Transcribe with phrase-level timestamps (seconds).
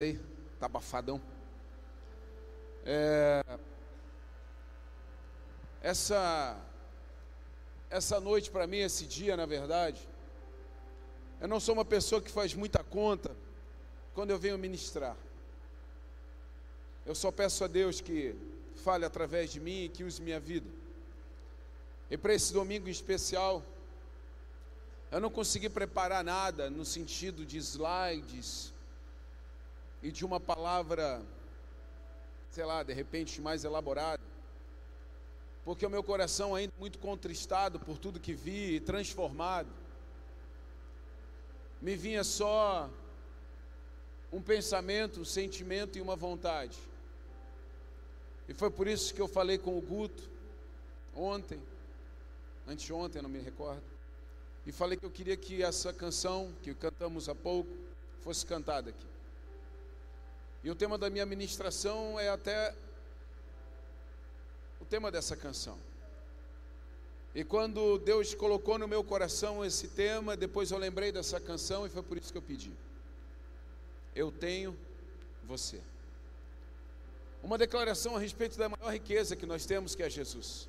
[0.00, 0.16] Ei,
[0.60, 1.20] tá abafadão.
[2.86, 3.42] É,
[5.82, 6.56] essa
[7.90, 10.08] essa noite para mim, esse dia, na verdade,
[11.40, 13.34] eu não sou uma pessoa que faz muita conta
[14.14, 15.16] quando eu venho ministrar.
[17.04, 18.36] Eu só peço a Deus que
[18.76, 20.70] fale através de mim e que use minha vida.
[22.08, 23.64] E para esse domingo em especial,
[25.10, 28.77] eu não consegui preparar nada no sentido de slides
[30.02, 31.22] e de uma palavra,
[32.50, 34.22] sei lá, de repente mais elaborada,
[35.64, 39.68] porque o meu coração ainda é muito contristado por tudo que vi e transformado,
[41.80, 42.88] me vinha só
[44.32, 46.78] um pensamento, um sentimento e uma vontade.
[48.48, 50.28] E foi por isso que eu falei com o Guto
[51.14, 51.60] ontem,
[52.66, 53.98] anteontem, não me recordo
[54.68, 57.70] e falei que eu queria que essa canção que cantamos há pouco
[58.20, 59.06] fosse cantada aqui.
[60.62, 62.74] E o tema da minha ministração é até
[64.80, 65.78] o tema dessa canção.
[67.34, 71.90] E quando Deus colocou no meu coração esse tema, depois eu lembrei dessa canção e
[71.90, 72.72] foi por isso que eu pedi.
[74.14, 74.76] Eu tenho
[75.44, 75.80] você.
[77.42, 80.68] Uma declaração a respeito da maior riqueza que nós temos, que é Jesus.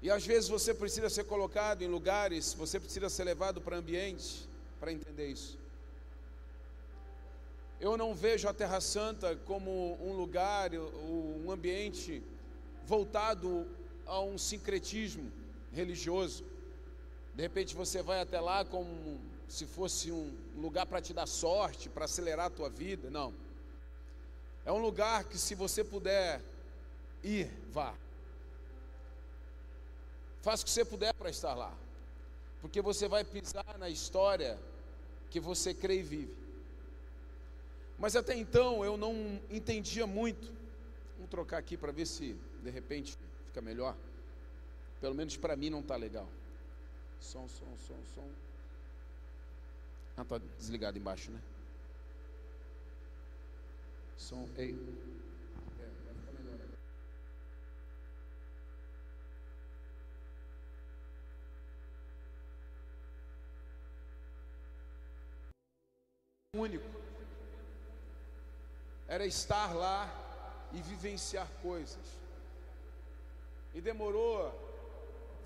[0.00, 4.48] E às vezes você precisa ser colocado em lugares, você precisa ser levado para ambientes
[4.78, 5.58] para entender isso.
[7.78, 12.22] Eu não vejo a Terra Santa como um lugar, um ambiente
[12.86, 13.66] voltado
[14.06, 15.30] a um sincretismo
[15.72, 16.44] religioso.
[17.34, 21.90] De repente você vai até lá como se fosse um lugar para te dar sorte,
[21.90, 23.10] para acelerar a tua vida.
[23.10, 23.34] Não.
[24.64, 26.40] É um lugar que se você puder
[27.22, 27.94] ir, vá.
[30.40, 31.76] Faça o que você puder para estar lá,
[32.60, 34.58] porque você vai pisar na história
[35.28, 36.45] que você crê e vive.
[37.98, 40.52] Mas até então eu não entendia muito.
[41.14, 43.16] Vamos trocar aqui para ver se de repente
[43.46, 43.96] fica melhor.
[45.00, 46.28] Pelo menos para mim não está legal.
[47.20, 48.28] Som, som, som, som.
[50.16, 51.40] Ah, está desligado embaixo, né?
[54.16, 54.74] Som, ei.
[66.54, 67.05] único
[69.08, 70.08] era estar lá
[70.72, 72.06] e vivenciar coisas.
[73.74, 74.52] E demorou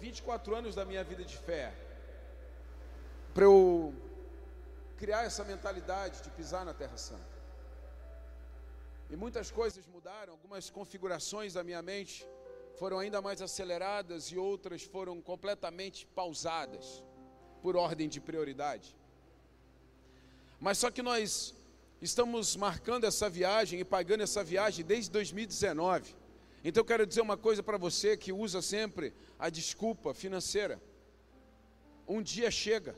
[0.01, 1.75] 24 anos da minha vida de fé
[3.35, 3.95] para eu
[4.97, 7.41] criar essa mentalidade de pisar na Terra Santa.
[9.11, 12.27] E muitas coisas mudaram, algumas configurações da minha mente
[12.79, 17.05] foram ainda mais aceleradas e outras foram completamente pausadas
[17.63, 18.97] por ordem de prioridade.
[20.61, 21.55] Mas só que nós
[22.01, 26.15] estamos marcando essa viagem e pagando essa viagem desde 2019.
[26.65, 30.81] Então eu quero dizer uma coisa para você que usa sempre a desculpa financeira.
[32.07, 32.95] Um dia chega.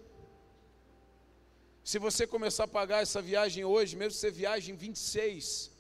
[1.85, 5.71] Se você começar a pagar essa viagem hoje, mesmo que você viaje em 26,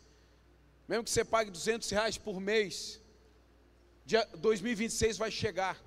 [0.88, 3.00] mesmo que você pague 200 reais por mês,
[4.04, 5.80] dia 2026 vai chegar.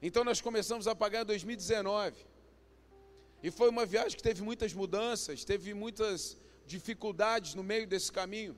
[0.00, 2.35] Então nós começamos a pagar em 2019.
[3.46, 6.36] E foi uma viagem que teve muitas mudanças, teve muitas
[6.66, 8.54] dificuldades no meio desse caminho.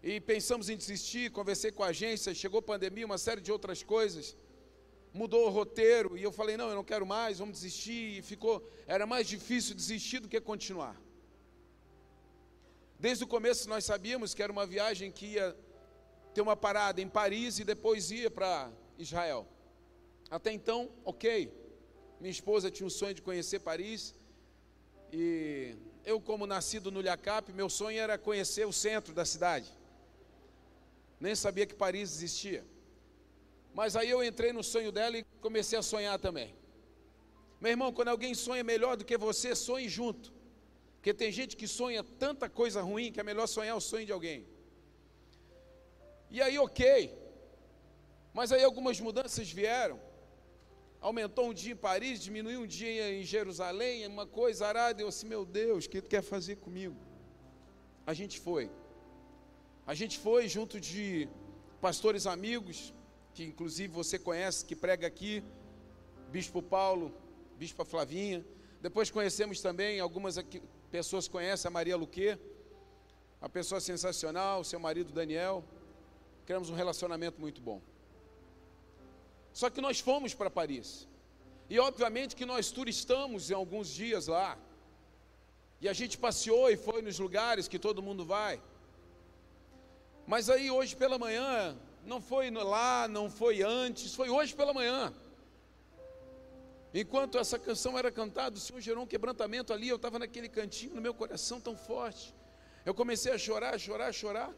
[0.00, 3.82] E pensamos em desistir, conversei com a agência, chegou a pandemia, uma série de outras
[3.82, 4.36] coisas.
[5.12, 8.18] Mudou o roteiro e eu falei: "Não, eu não quero mais, vamos desistir".
[8.18, 8.54] E ficou,
[8.86, 10.96] era mais difícil desistir do que continuar.
[12.96, 15.48] Desde o começo nós sabíamos que era uma viagem que ia
[16.32, 19.48] ter uma parada em Paris e depois ia para Israel.
[20.30, 21.66] Até então, OK.
[22.20, 24.14] Minha esposa tinha um sonho de conhecer Paris.
[25.12, 29.68] E eu, como nascido no Lhacap, meu sonho era conhecer o centro da cidade.
[31.20, 32.64] Nem sabia que Paris existia.
[33.72, 36.54] Mas aí eu entrei no sonho dela e comecei a sonhar também.
[37.60, 40.32] Meu irmão, quando alguém sonha melhor do que você, sonhe junto.
[40.96, 44.12] Porque tem gente que sonha tanta coisa ruim que é melhor sonhar o sonho de
[44.12, 44.46] alguém.
[46.30, 47.16] E aí, ok.
[48.34, 50.07] Mas aí algumas mudanças vieram
[51.00, 55.00] aumentou um dia em Paris, diminuiu um dia em Jerusalém, uma coisa arada.
[55.00, 56.96] Eu assim, meu Deus, o que tu quer fazer comigo?
[58.06, 58.70] A gente foi.
[59.86, 61.28] A gente foi junto de
[61.80, 62.92] pastores amigos,
[63.34, 65.42] que inclusive você conhece, que prega aqui,
[66.30, 67.14] Bispo Paulo,
[67.56, 68.44] Bispa Flavinha.
[68.80, 72.38] Depois conhecemos também, algumas aqui, pessoas conhecem a Maria Luque,
[73.40, 75.64] uma pessoa sensacional, seu marido Daniel.
[76.44, 77.80] Criamos um relacionamento muito bom.
[79.60, 80.88] Só que nós fomos para Paris.
[81.68, 84.56] E obviamente que nós turistamos em alguns dias lá.
[85.80, 88.62] E a gente passeou e foi nos lugares que todo mundo vai.
[90.28, 91.76] Mas aí hoje pela manhã,
[92.06, 95.12] não foi lá, não foi antes, foi hoje pela manhã.
[96.94, 99.88] Enquanto essa canção era cantada, o Senhor gerou um quebrantamento ali.
[99.88, 102.32] Eu estava naquele cantinho no meu coração tão forte.
[102.86, 104.52] Eu comecei a chorar, chorar, chorar.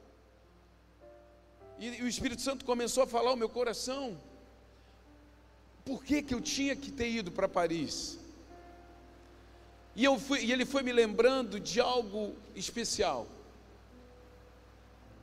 [1.79, 4.29] E, e o Espírito Santo começou a falar ao meu coração.
[5.90, 8.16] Por que, que eu tinha que ter ido para Paris?
[9.96, 13.26] E, eu fui, e ele foi me lembrando de algo especial.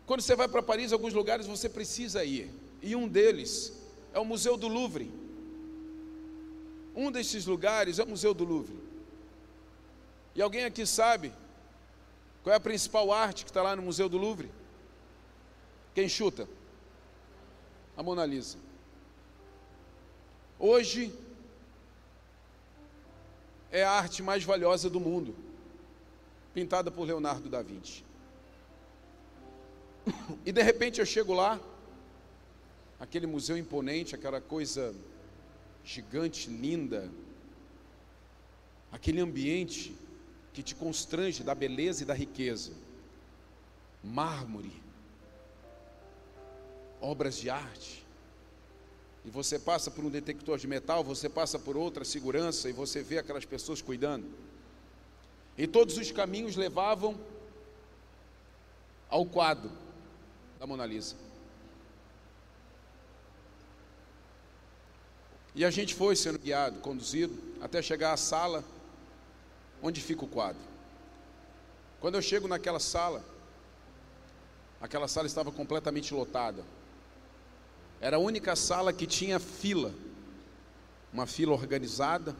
[0.05, 2.53] Quando você vai para Paris, alguns lugares você precisa ir.
[2.81, 3.81] E um deles
[4.13, 5.09] é o Museu do Louvre.
[6.93, 8.77] Um desses lugares é o Museu do Louvre.
[10.35, 11.31] E alguém aqui sabe
[12.43, 14.51] qual é a principal arte que está lá no Museu do Louvre?
[15.95, 16.45] Quem chuta?
[17.95, 18.66] A Mona Lisa.
[20.59, 21.13] Hoje
[23.71, 25.35] é a arte mais valiosa do mundo,
[26.51, 28.03] pintada por Leonardo da Vinci.
[30.43, 31.59] E de repente eu chego lá,
[32.99, 34.95] aquele museu imponente, aquela coisa
[35.83, 37.11] gigante, linda,
[38.91, 39.95] aquele ambiente
[40.53, 42.71] que te constrange da beleza e da riqueza.
[44.03, 44.81] Mármore,
[46.99, 48.06] obras de arte.
[49.27, 53.03] E você passa por um detector de metal, você passa por outra segurança e você
[53.03, 54.25] vê aquelas pessoas cuidando.
[55.57, 57.19] E todos os caminhos levavam
[59.09, 59.69] ao quadro
[60.57, 61.17] da Mona Lisa.
[65.53, 68.63] E a gente foi sendo guiado, conduzido, até chegar à sala
[69.83, 70.61] onde fica o quadro.
[71.99, 73.25] Quando eu chego naquela sala,
[74.79, 76.63] aquela sala estava completamente lotada.
[77.99, 79.93] Era a única sala que tinha fila,
[81.11, 82.35] uma fila organizada,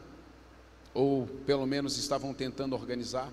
[0.94, 3.32] ou pelo menos estavam tentando organizar,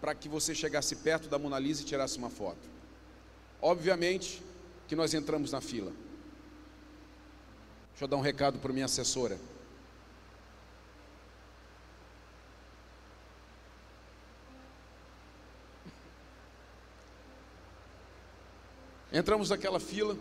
[0.00, 2.68] para que você chegasse perto da Mona Lisa e tirasse uma foto.
[3.60, 4.42] Obviamente
[4.88, 5.92] que nós entramos na fila.
[7.90, 9.38] Deixa eu dar um recado para minha assessora.
[19.12, 20.16] Entramos naquela fila.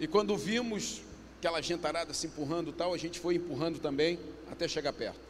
[0.00, 1.02] E quando vimos
[1.38, 4.18] aquela gentarada se empurrando tal, a gente foi empurrando também
[4.50, 5.20] até chegar perto.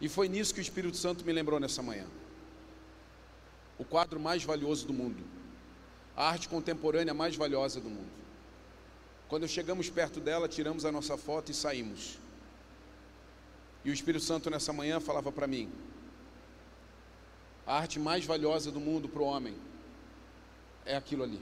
[0.00, 2.06] E foi nisso que o Espírito Santo me lembrou nessa manhã.
[3.76, 5.24] O quadro mais valioso do mundo.
[6.16, 8.10] A arte contemporânea mais valiosa do mundo.
[9.28, 12.18] Quando chegamos perto dela, tiramos a nossa foto e saímos.
[13.84, 15.70] E o Espírito Santo nessa manhã falava para mim:
[17.66, 19.54] a arte mais valiosa do mundo para o homem
[20.88, 21.40] é aquilo ali.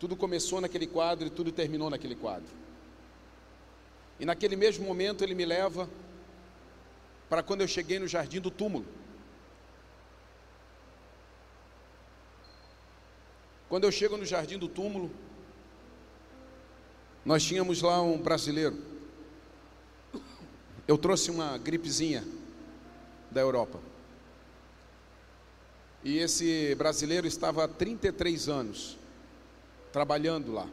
[0.00, 2.48] Tudo começou naquele quadro e tudo terminou naquele quadro.
[4.18, 5.88] E naquele mesmo momento ele me leva
[7.28, 8.86] para quando eu cheguei no jardim do túmulo.
[13.68, 15.10] Quando eu chego no jardim do túmulo,
[17.24, 18.76] nós tínhamos lá um brasileiro.
[20.88, 22.24] Eu trouxe uma gripezinha
[23.30, 23.80] da Europa.
[26.06, 28.96] E esse brasileiro estava há 33 anos
[29.92, 30.68] trabalhando lá,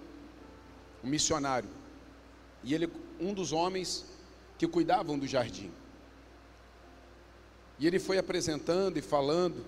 [1.03, 1.67] um missionário.
[2.63, 2.87] E ele,
[3.19, 4.05] um dos homens
[4.59, 5.71] que cuidavam do jardim.
[7.79, 9.65] E ele foi apresentando e falando.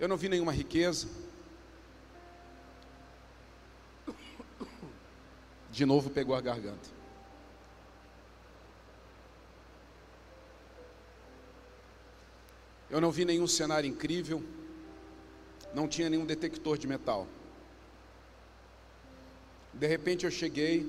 [0.00, 1.06] Eu não vi nenhuma riqueza,
[5.70, 6.95] de novo pegou a garganta.
[12.88, 14.42] Eu não vi nenhum cenário incrível,
[15.74, 17.26] não tinha nenhum detector de metal.
[19.74, 20.86] De repente eu cheguei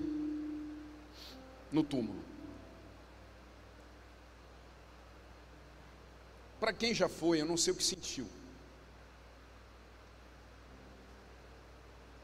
[1.72, 2.24] no túmulo.
[6.60, 8.28] Para quem já foi, eu não sei o que sentiu.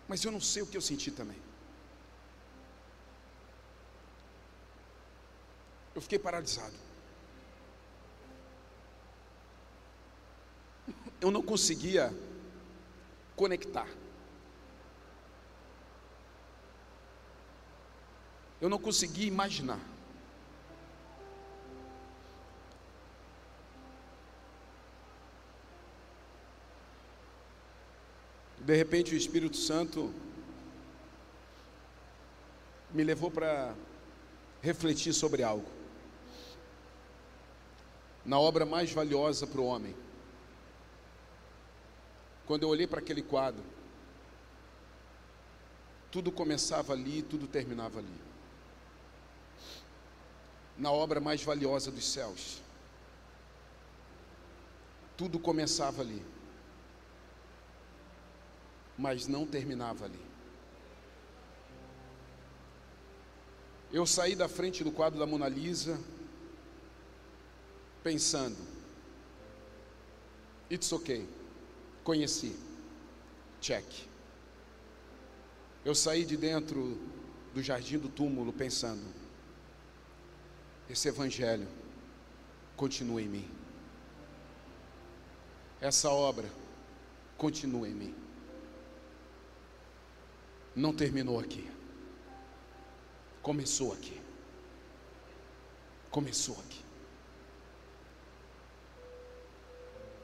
[0.07, 1.37] Mas eu não sei o que eu senti também.
[5.95, 6.92] Eu fiquei paralisado.
[11.23, 12.13] Eu não conseguia
[13.33, 13.87] conectar.
[18.59, 19.79] Eu não conseguia imaginar.
[28.59, 30.13] De repente o Espírito Santo
[32.91, 33.73] me levou para
[34.61, 35.71] refletir sobre algo
[38.25, 39.95] na obra mais valiosa para o homem.
[42.45, 43.63] Quando eu olhei para aquele quadro,
[46.11, 48.21] tudo começava ali, tudo terminava ali.
[50.77, 52.61] na obra mais valiosa dos céus.
[55.15, 56.25] Tudo começava ali,
[58.97, 60.19] mas não terminava ali.
[63.91, 65.99] Eu saí da frente do quadro da Mona Lisa
[68.03, 68.57] pensando,
[70.69, 71.27] it's okay,
[72.03, 72.55] conheci,
[73.61, 73.85] check.
[75.85, 76.99] Eu saí de dentro
[77.53, 79.03] do jardim do túmulo pensando,
[80.89, 81.67] esse evangelho
[82.75, 83.49] continua em mim.
[85.79, 86.49] Essa obra
[87.37, 88.15] continua em mim.
[90.75, 91.69] Não terminou aqui.
[93.41, 94.21] Começou aqui.
[96.09, 96.82] Começou aqui.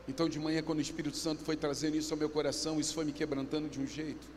[0.10, 3.06] Então, de manhã, quando o Espírito Santo foi trazendo isso ao meu coração, isso foi
[3.06, 4.28] me quebrantando de um jeito.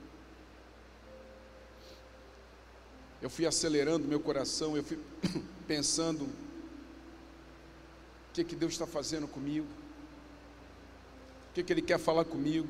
[3.23, 4.99] Eu fui acelerando meu coração, eu fui
[5.67, 6.31] pensando: o
[8.35, 9.67] que, que Deus está fazendo comigo?
[11.51, 12.69] O que, que Ele quer falar comigo?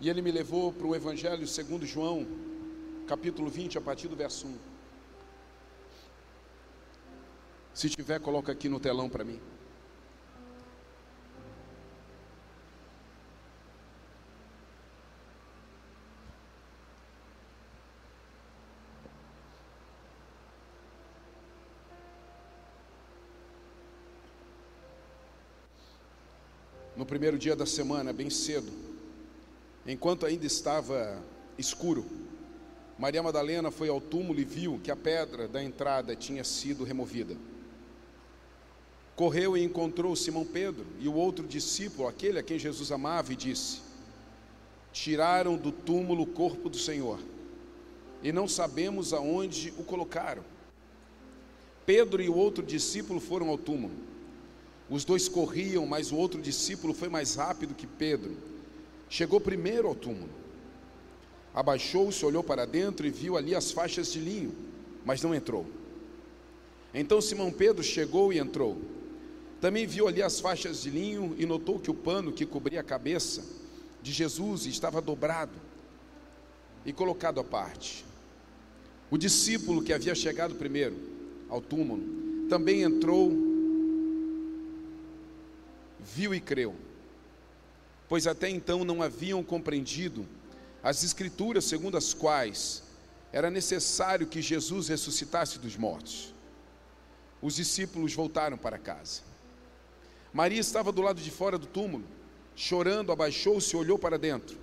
[0.00, 2.26] E Ele me levou para o Evangelho segundo João,
[3.06, 4.58] capítulo 20, a partir do verso 1.
[7.74, 9.38] Se tiver, coloca aqui no telão para mim.
[27.10, 28.70] Primeiro dia da semana, bem cedo,
[29.84, 31.20] enquanto ainda estava
[31.58, 32.06] escuro,
[32.96, 37.36] Maria Madalena foi ao túmulo e viu que a pedra da entrada tinha sido removida.
[39.16, 43.36] Correu e encontrou Simão Pedro e o outro discípulo, aquele a quem Jesus amava, e
[43.36, 43.80] disse:
[44.92, 47.18] Tiraram do túmulo o corpo do Senhor
[48.22, 50.44] e não sabemos aonde o colocaram.
[51.84, 54.09] Pedro e o outro discípulo foram ao túmulo.
[54.90, 58.36] Os dois corriam, mas o outro discípulo foi mais rápido que Pedro.
[59.08, 60.40] Chegou primeiro ao túmulo
[61.54, 64.54] Abaixou-se, olhou para dentro e viu ali as faixas de linho,
[65.04, 65.66] mas não entrou.
[66.94, 68.78] Então Simão Pedro chegou e entrou.
[69.60, 72.84] Também viu ali as faixas de linho e notou que o pano que cobria a
[72.84, 73.44] cabeça
[74.00, 75.52] de Jesus estava dobrado
[76.86, 78.04] e colocado à parte.
[79.10, 80.96] O discípulo que havia chegado primeiro
[81.48, 83.30] ao túmulo também entrou,
[86.14, 86.74] viu e creu,
[88.08, 90.26] pois até então não haviam compreendido
[90.82, 92.82] as escrituras segundo as quais
[93.32, 96.34] era necessário que Jesus ressuscitasse dos mortos.
[97.40, 99.22] Os discípulos voltaram para casa.
[100.32, 102.04] Maria estava do lado de fora do túmulo,
[102.56, 104.58] chorando, abaixou-se e olhou para dentro,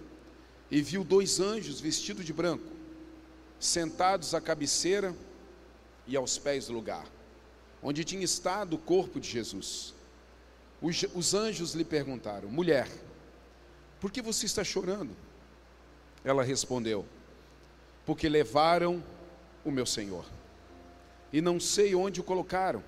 [0.69, 2.71] e viu dois anjos vestidos de branco,
[3.59, 5.15] sentados à cabeceira
[6.05, 7.05] e aos pés do lugar,
[7.81, 9.96] onde tinha estado o corpo de Jesus.
[10.81, 12.87] Os, os anjos lhe perguntaram: Mulher,
[13.99, 15.15] por que você está chorando?
[16.23, 17.05] Ela respondeu:
[18.05, 19.03] Porque levaram
[19.65, 20.25] o meu senhor,
[21.31, 22.83] e não sei onde o colocaram.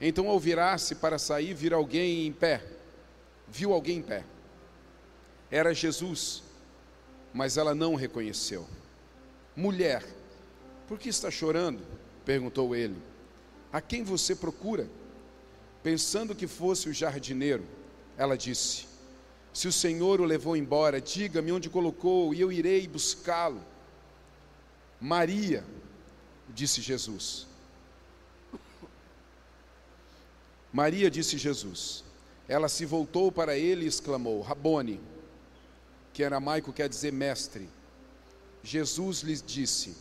[0.00, 2.60] Então, ao virar-se para sair, viu alguém em pé.
[3.46, 4.24] Viu alguém em pé.
[5.48, 6.42] Era Jesus,
[7.32, 8.66] mas ela não o reconheceu.
[9.54, 10.04] Mulher,
[10.88, 11.82] por que está chorando?
[12.24, 12.96] perguntou ele.
[13.72, 14.88] A quem você procura?
[15.82, 17.64] Pensando que fosse o jardineiro,
[18.16, 18.92] ela disse:
[19.52, 23.62] se o Senhor o levou embora, diga-me onde colocou e eu irei buscá-lo.
[24.98, 25.62] Maria,
[26.48, 27.46] disse Jesus.
[30.72, 32.02] Maria, disse Jesus.
[32.48, 35.00] Ela se voltou para ele e exclamou: Rabone,
[36.14, 37.68] que era aramaico quer dizer mestre.
[38.62, 39.94] Jesus lhes disse: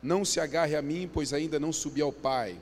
[0.00, 2.60] Não se agarre a mim, pois ainda não subi ao Pai,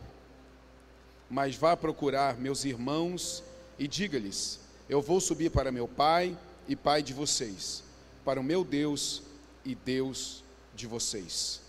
[1.31, 3.43] mas vá procurar meus irmãos
[3.79, 4.61] e diga-lhes:
[4.91, 7.85] eu vou subir para meu Pai e Pai de vocês,
[8.25, 9.23] para o meu Deus
[9.65, 10.43] e Deus
[10.75, 11.61] de vocês.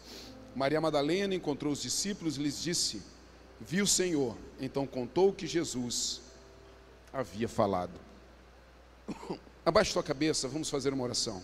[0.55, 2.99] Maria Madalena encontrou os discípulos e lhes disse:
[3.59, 4.35] Vi o Senhor.
[4.59, 6.19] Então contou que Jesus
[7.13, 7.93] havia falado.
[9.63, 11.43] Abaixe sua cabeça, vamos fazer uma oração.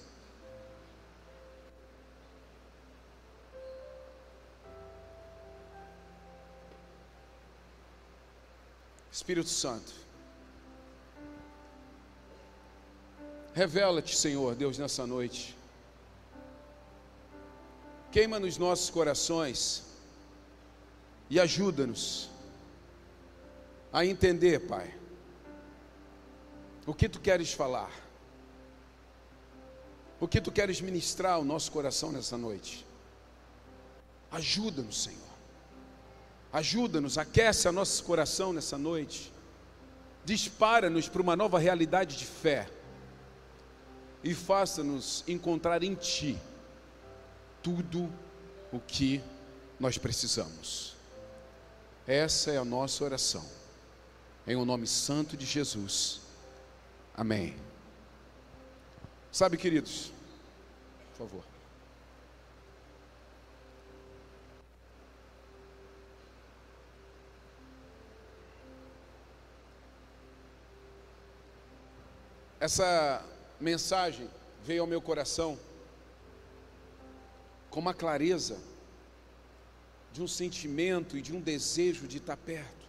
[9.18, 9.92] Espírito Santo,
[13.52, 15.58] Revela-te, Senhor Deus, nessa noite.
[18.12, 19.84] Queima nos nossos corações
[21.32, 22.30] e ajuda-nos
[23.92, 24.96] a entender, Pai,
[26.86, 27.92] o que tu queres falar,
[30.20, 32.86] o que tu queres ministrar ao nosso coração nessa noite.
[34.30, 35.27] Ajuda-nos, Senhor.
[36.52, 39.32] Ajuda-nos, aquece a nosso coração nessa noite.
[40.24, 42.70] Dispara-nos para uma nova realidade de fé.
[44.24, 46.38] E faça-nos encontrar em Ti
[47.62, 48.12] tudo
[48.72, 49.22] o que
[49.80, 50.96] nós precisamos.
[52.06, 53.46] Essa é a nossa oração.
[54.46, 56.22] Em o nome santo de Jesus.
[57.14, 57.56] Amém.
[59.32, 60.14] Sabe, queridos,
[61.12, 61.57] por favor.
[72.60, 73.24] Essa
[73.60, 74.30] mensagem
[74.64, 75.58] veio ao meu coração
[77.70, 78.58] com uma clareza
[80.12, 82.88] de um sentimento e de um desejo de estar perto.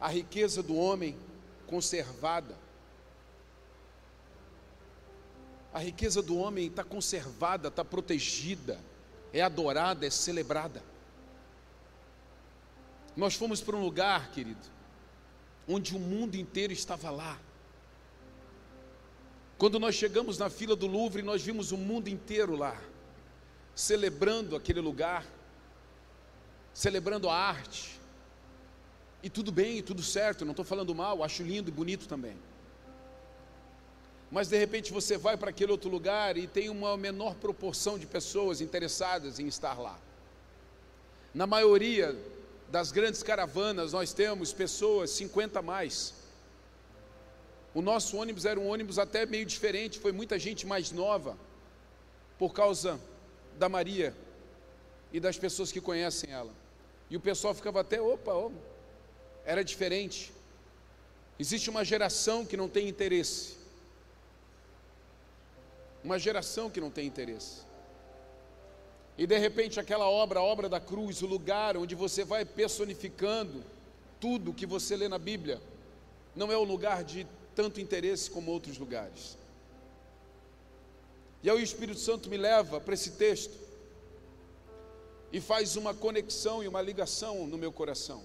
[0.00, 1.18] A riqueza do homem
[1.66, 2.56] conservada.
[5.72, 8.78] A riqueza do homem está conservada, está protegida,
[9.32, 10.80] é adorada, é celebrada.
[13.16, 14.68] Nós fomos para um lugar, querido,
[15.66, 17.40] onde o mundo inteiro estava lá.
[19.64, 22.78] Quando nós chegamos na fila do Louvre, nós vimos o mundo inteiro lá,
[23.74, 25.24] celebrando aquele lugar,
[26.74, 27.98] celebrando a arte.
[29.22, 32.36] E tudo bem, tudo certo, não estou falando mal, acho lindo e bonito também.
[34.30, 38.04] Mas de repente você vai para aquele outro lugar e tem uma menor proporção de
[38.04, 39.98] pessoas interessadas em estar lá.
[41.32, 42.14] Na maioria
[42.70, 46.23] das grandes caravanas nós temos pessoas 50 a mais.
[47.74, 51.36] O nosso ônibus era um ônibus até meio diferente, foi muita gente mais nova,
[52.38, 53.00] por causa
[53.58, 54.14] da Maria
[55.12, 56.52] e das pessoas que conhecem ela.
[57.10, 58.56] E o pessoal ficava até, opa, opa,
[59.44, 60.32] era diferente.
[61.38, 63.56] Existe uma geração que não tem interesse.
[66.02, 67.62] Uma geração que não tem interesse.
[69.18, 73.64] E de repente aquela obra, a obra da cruz, o lugar onde você vai personificando
[74.20, 75.60] tudo que você lê na Bíblia,
[76.34, 79.38] não é o lugar de tanto interesse como outros lugares.
[81.42, 83.52] E aí o Espírito Santo me leva para esse texto
[85.32, 88.22] e faz uma conexão e uma ligação no meu coração,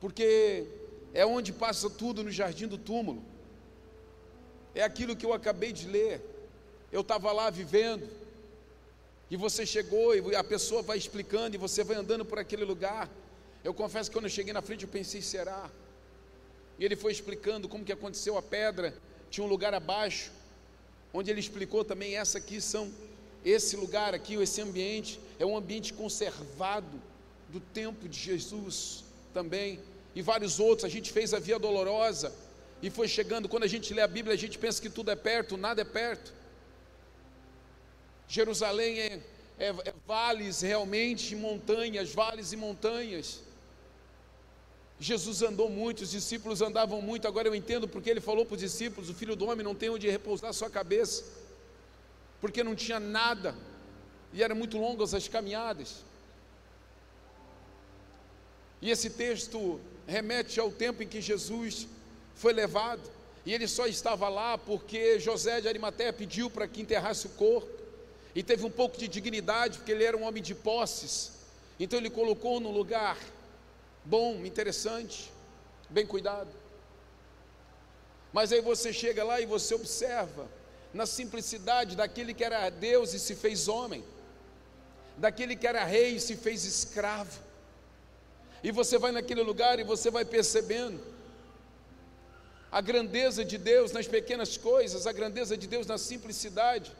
[0.00, 0.66] porque
[1.12, 3.22] é onde passa tudo no jardim do túmulo,
[4.74, 6.22] é aquilo que eu acabei de ler.
[6.90, 8.08] Eu estava lá vivendo,
[9.30, 13.10] e você chegou, e a pessoa vai explicando, e você vai andando por aquele lugar.
[13.64, 15.70] Eu confesso que quando eu cheguei na frente, eu pensei: será?
[16.78, 18.94] E ele foi explicando como que aconteceu a pedra,
[19.30, 20.30] tinha um lugar abaixo,
[21.12, 22.90] onde ele explicou também essa aqui são
[23.44, 27.02] esse lugar aqui, esse ambiente é um ambiente conservado
[27.48, 29.04] do tempo de Jesus
[29.34, 29.80] também
[30.14, 30.84] e vários outros.
[30.84, 32.32] A gente fez a Via Dolorosa
[32.80, 33.48] e foi chegando.
[33.48, 35.84] Quando a gente lê a Bíblia, a gente pensa que tudo é perto, nada é
[35.84, 36.32] perto.
[38.28, 39.20] Jerusalém é,
[39.58, 43.40] é, é vales realmente, montanhas, vales e montanhas.
[45.02, 47.26] Jesus andou muito, os discípulos andavam muito.
[47.26, 49.90] Agora eu entendo porque ele falou para os discípulos: o filho do homem não tem
[49.90, 51.24] onde repousar sua cabeça,
[52.40, 53.52] porque não tinha nada,
[54.32, 56.04] e eram muito longas as caminhadas.
[58.80, 61.88] E esse texto remete ao tempo em que Jesus
[62.36, 63.02] foi levado,
[63.44, 67.82] e ele só estava lá porque José de Arimateia pediu para que enterrasse o corpo,
[68.36, 71.32] e teve um pouco de dignidade, porque ele era um homem de posses,
[71.78, 73.18] então ele colocou no lugar
[74.04, 75.32] bom, interessante,
[75.88, 76.50] bem cuidado.
[78.32, 80.48] Mas aí você chega lá e você observa
[80.92, 84.04] na simplicidade daquele que era Deus e se fez homem,
[85.16, 87.40] daquele que era rei e se fez escravo.
[88.62, 91.00] E você vai naquele lugar e você vai percebendo
[92.70, 96.90] a grandeza de Deus nas pequenas coisas, a grandeza de Deus na simplicidade.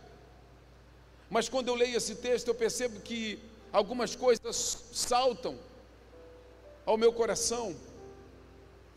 [1.30, 3.38] Mas quando eu leio esse texto, eu percebo que
[3.72, 5.58] algumas coisas saltam
[6.84, 7.74] ao meu coração.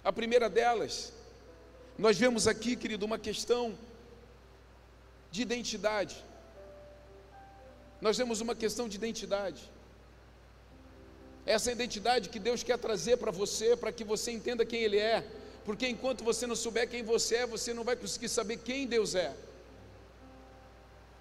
[0.03, 1.13] A primeira delas,
[1.97, 3.77] nós vemos aqui, querido, uma questão
[5.31, 6.15] de identidade.
[8.01, 9.69] Nós vemos uma questão de identidade.
[11.45, 15.25] Essa identidade que Deus quer trazer para você, para que você entenda quem Ele é,
[15.63, 19.15] porque enquanto você não souber quem você é, você não vai conseguir saber quem Deus
[19.15, 19.33] é.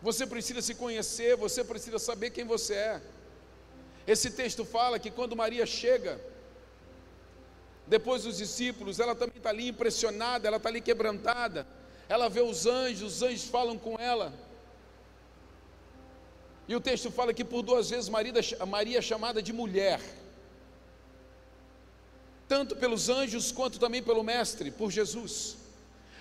[0.02, 3.02] Você precisa se conhecer, você precisa saber quem você é.
[4.06, 6.20] Esse texto fala que quando Maria chega,
[7.86, 11.66] depois os discípulos, ela também está ali impressionada, ela está ali quebrantada.
[12.08, 14.32] Ela vê os anjos, os anjos falam com ela.
[16.66, 20.00] E o texto fala que por duas vezes Maria, é chamada de mulher,
[22.48, 25.56] tanto pelos anjos quanto também pelo Mestre, por Jesus.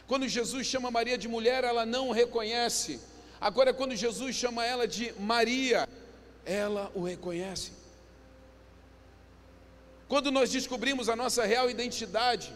[0.06, 3.00] Quando Jesus chama Maria de mulher, ela não reconhece.
[3.40, 5.88] Agora, quando Jesus chama ela de Maria,
[6.46, 7.83] ela o reconhece.
[10.14, 12.54] Quando nós descobrimos a nossa real identidade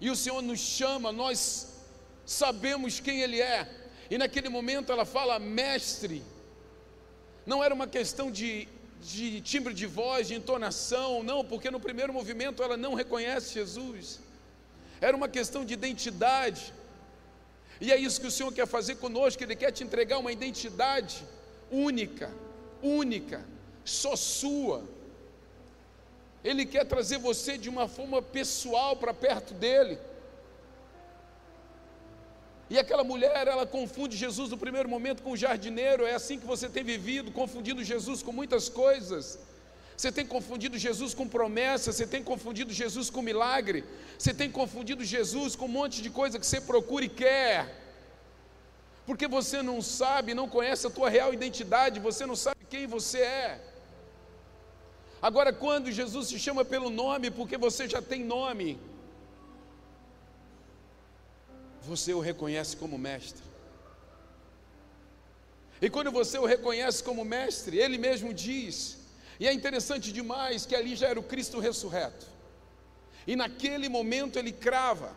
[0.00, 1.74] e o Senhor nos chama, nós
[2.24, 3.68] sabemos quem Ele é.
[4.10, 6.22] E naquele momento ela fala, mestre.
[7.44, 8.66] Não era uma questão de,
[9.02, 14.20] de timbre de voz, de entonação, não, porque no primeiro movimento ela não reconhece Jesus.
[15.02, 16.72] Era uma questão de identidade.
[17.78, 21.22] E é isso que o Senhor quer fazer conosco, Ele quer te entregar uma identidade
[21.70, 22.32] única,
[22.82, 23.44] única,
[23.84, 24.93] só sua.
[26.44, 29.98] Ele quer trazer você de uma forma pessoal para perto dele.
[32.68, 36.46] E aquela mulher, ela confunde Jesus no primeiro momento com o jardineiro, é assim que
[36.46, 39.38] você tem vivido, confundindo Jesus com muitas coisas.
[39.96, 43.84] Você tem confundido Jesus com promessa, você tem confundido Jesus com milagre,
[44.18, 47.82] você tem confundido Jesus com um monte de coisa que você procura e quer.
[49.06, 53.20] Porque você não sabe, não conhece a tua real identidade, você não sabe quem você
[53.20, 53.60] é.
[55.28, 58.78] Agora, quando Jesus se chama pelo nome, porque você já tem nome,
[61.82, 63.42] você o reconhece como mestre.
[65.80, 68.98] E quando você o reconhece como mestre, ele mesmo diz,
[69.40, 72.26] e é interessante demais que ali já era o Cristo ressurreto.
[73.26, 75.10] E naquele momento ele crava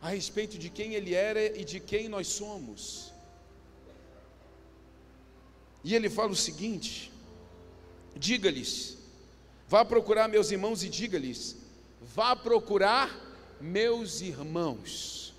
[0.00, 3.12] a respeito de quem ele era e de quem nós somos.
[5.84, 7.11] E ele fala o seguinte:
[8.16, 8.98] diga-lhes,
[9.68, 11.56] vá procurar meus irmãos e diga-lhes,
[12.00, 13.10] vá procurar
[13.60, 15.34] meus irmãos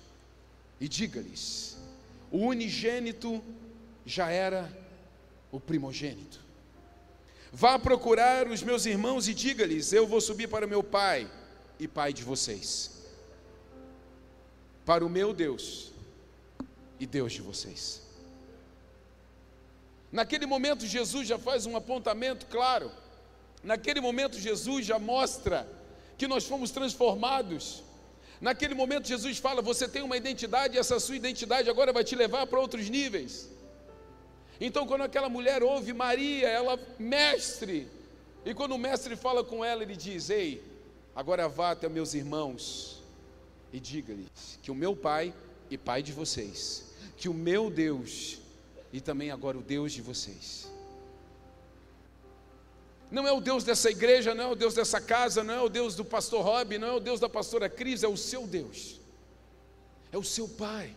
[0.80, 1.74] e diga-lhes:
[2.34, 3.40] o unigênito
[4.04, 4.68] já era
[5.52, 6.40] o primogênito.
[7.52, 11.30] Vá procurar os meus irmãos e diga-lhes: Eu vou subir para o meu pai
[11.78, 12.90] e pai de vocês,
[14.84, 15.92] para o meu Deus
[16.98, 18.02] e Deus de vocês.
[20.14, 22.88] Naquele momento, Jesus já faz um apontamento claro.
[23.64, 25.66] Naquele momento, Jesus já mostra
[26.16, 27.82] que nós fomos transformados.
[28.40, 32.14] Naquele momento, Jesus fala: Você tem uma identidade, e essa sua identidade agora vai te
[32.14, 33.50] levar para outros níveis.
[34.60, 37.88] Então, quando aquela mulher ouve Maria, ela, mestre,
[38.44, 40.62] e quando o mestre fala com ela, ele diz: Ei,
[41.12, 43.02] agora vá até meus irmãos
[43.72, 45.34] e diga-lhes que o meu pai
[45.68, 46.84] e pai de vocês,
[47.16, 48.43] que o meu Deus
[48.94, 50.70] e também agora o Deus de vocês.
[53.10, 55.68] Não é o Deus dessa igreja, não é o Deus dessa casa, não é o
[55.68, 59.00] Deus do pastor Rob, não é o Deus da pastora Cris, é o seu Deus,
[60.12, 60.94] é o seu Pai,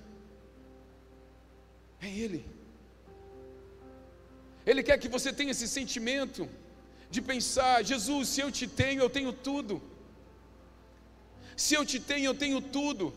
[2.00, 2.46] é Ele.
[4.64, 6.48] Ele quer que você tenha esse sentimento
[7.10, 9.82] de pensar: Jesus, se eu te tenho, eu tenho tudo.
[11.56, 13.12] Se eu te tenho, eu tenho tudo.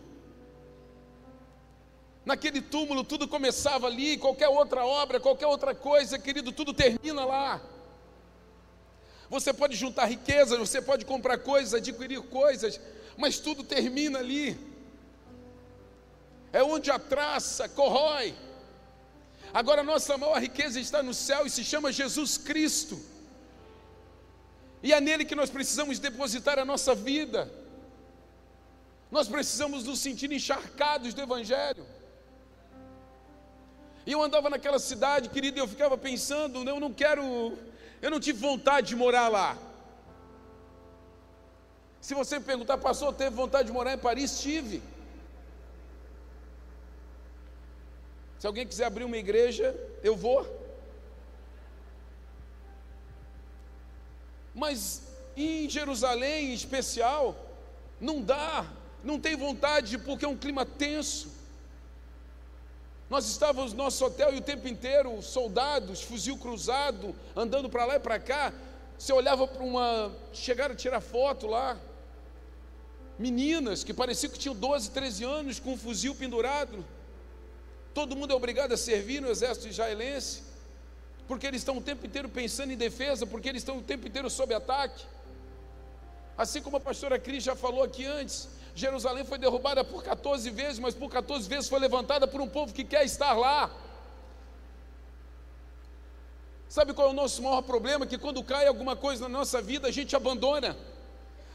[2.25, 7.61] Naquele túmulo tudo começava ali, qualquer outra obra, qualquer outra coisa, querido, tudo termina lá.
[9.31, 12.81] Você pode juntar riquezas, você pode comprar coisas, adquirir coisas,
[13.17, 14.59] mas tudo termina ali.
[16.53, 18.35] É onde a traça corrói.
[19.55, 23.01] Agora, nossa maior riqueza está no céu e se chama Jesus Cristo.
[24.83, 27.51] E é nele que nós precisamos depositar a nossa vida.
[29.11, 31.87] Nós precisamos nos sentir encharcados do Evangelho.
[34.07, 37.57] E eu andava naquela cidade, querido, e eu ficava pensando, eu não quero,
[38.01, 39.57] eu não tive vontade de morar lá.
[42.01, 44.41] Se você me perguntar, pastor, teve vontade de morar em Paris?
[44.41, 44.83] Tive.
[48.39, 50.47] Se alguém quiser abrir uma igreja, eu vou.
[54.55, 55.03] Mas
[55.37, 57.37] em Jerusalém em especial,
[58.01, 58.65] não dá,
[59.05, 61.40] não tem vontade, porque é um clima tenso.
[63.11, 67.97] Nós estávamos no nosso hotel e o tempo inteiro, soldados, fuzil cruzado, andando para lá
[67.97, 68.53] e para cá.
[68.97, 70.13] Você olhava para uma.
[70.33, 71.77] Chegaram a tirar foto lá.
[73.19, 76.85] Meninas que pareciam que tinham 12, 13 anos com um fuzil pendurado.
[77.93, 80.45] Todo mundo é obrigado a servir no exército israelense,
[81.27, 84.31] porque eles estão o tempo inteiro pensando em defesa, porque eles estão o tempo inteiro
[84.31, 85.05] sob ataque.
[86.39, 88.49] Assim como a pastora Cris já falou aqui antes,
[88.81, 92.73] Jerusalém foi derrubada por 14 vezes, mas por 14 vezes foi levantada por um povo
[92.73, 93.71] que quer estar lá.
[96.77, 98.07] Sabe qual é o nosso maior problema?
[98.07, 100.77] Que quando cai alguma coisa na nossa vida, a gente abandona.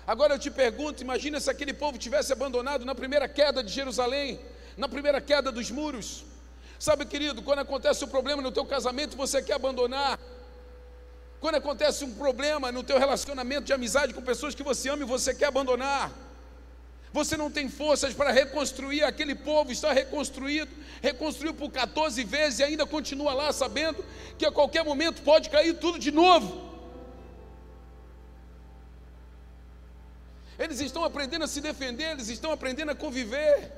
[0.05, 4.39] Agora eu te pergunto: imagina se aquele povo tivesse abandonado na primeira queda de Jerusalém,
[4.77, 6.25] na primeira queda dos muros.
[6.77, 10.19] Sabe, querido, quando acontece um problema no teu casamento, você quer abandonar.
[11.39, 15.05] Quando acontece um problema no teu relacionamento de amizade com pessoas que você ama e
[15.05, 16.24] você quer abandonar.
[17.15, 20.69] Você não tem forças para reconstruir, aquele povo está reconstruído,
[21.01, 24.03] reconstruiu por 14 vezes e ainda continua lá sabendo
[24.37, 26.49] que a qualquer momento pode cair tudo de novo.
[30.59, 33.71] Eles estão aprendendo a se defender, eles estão aprendendo a conviver.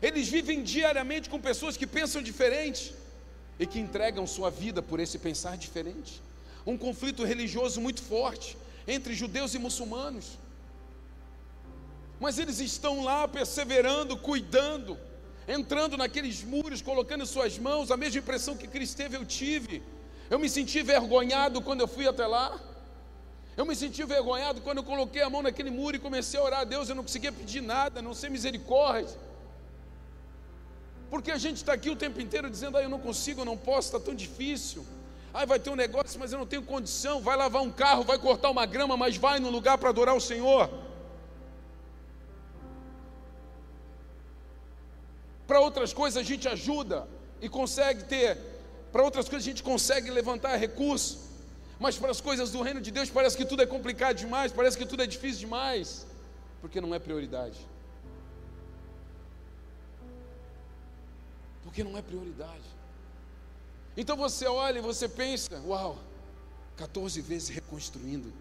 [0.00, 2.94] Eles vivem diariamente com pessoas que pensam diferente
[3.58, 6.22] e que entregam sua vida por esse pensar diferente.
[6.66, 8.56] Um conflito religioso muito forte
[8.88, 10.38] entre judeus e muçulmanos.
[12.24, 14.98] Mas eles estão lá perseverando, cuidando,
[15.46, 19.82] entrando naqueles muros, colocando suas mãos, a mesma impressão que Cristo teve, eu tive.
[20.30, 22.58] Eu me senti vergonhado quando eu fui até lá.
[23.58, 26.60] Eu me senti vergonhado quando eu coloquei a mão naquele muro e comecei a orar
[26.60, 26.88] a Deus.
[26.88, 29.18] Eu não conseguia pedir nada, não sei misericórdia.
[31.10, 33.58] Porque a gente está aqui o tempo inteiro dizendo: ah, eu não consigo, eu não
[33.58, 34.82] posso, está tão difícil.
[35.34, 37.20] Ah, vai ter um negócio, mas eu não tenho condição.
[37.20, 40.20] Vai lavar um carro, vai cortar uma grama, mas vai no lugar para adorar o
[40.22, 40.83] Senhor.
[45.46, 47.06] Para outras coisas a gente ajuda
[47.40, 48.38] e consegue ter,
[48.92, 51.18] para outras coisas a gente consegue levantar recursos,
[51.78, 54.78] mas para as coisas do reino de Deus parece que tudo é complicado demais, parece
[54.78, 56.06] que tudo é difícil demais,
[56.60, 57.58] porque não é prioridade.
[61.62, 62.74] Porque não é prioridade.
[63.96, 65.98] Então você olha e você pensa: uau,
[66.76, 68.32] 14 vezes reconstruindo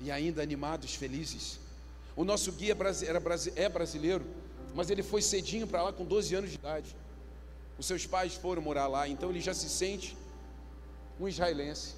[0.00, 1.58] e ainda animados, felizes.
[2.16, 3.18] O nosso guia era,
[3.56, 4.24] é brasileiro,
[4.74, 6.94] mas ele foi cedinho para lá com 12 anos de idade.
[7.78, 10.16] Os seus pais foram morar lá, então ele já se sente
[11.20, 11.94] um israelense.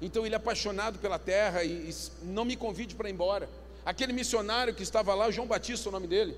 [0.00, 3.48] Então ele é apaixonado pela terra e, e não me convide para ir embora.
[3.84, 6.36] Aquele missionário que estava lá, João Batista, o nome dele,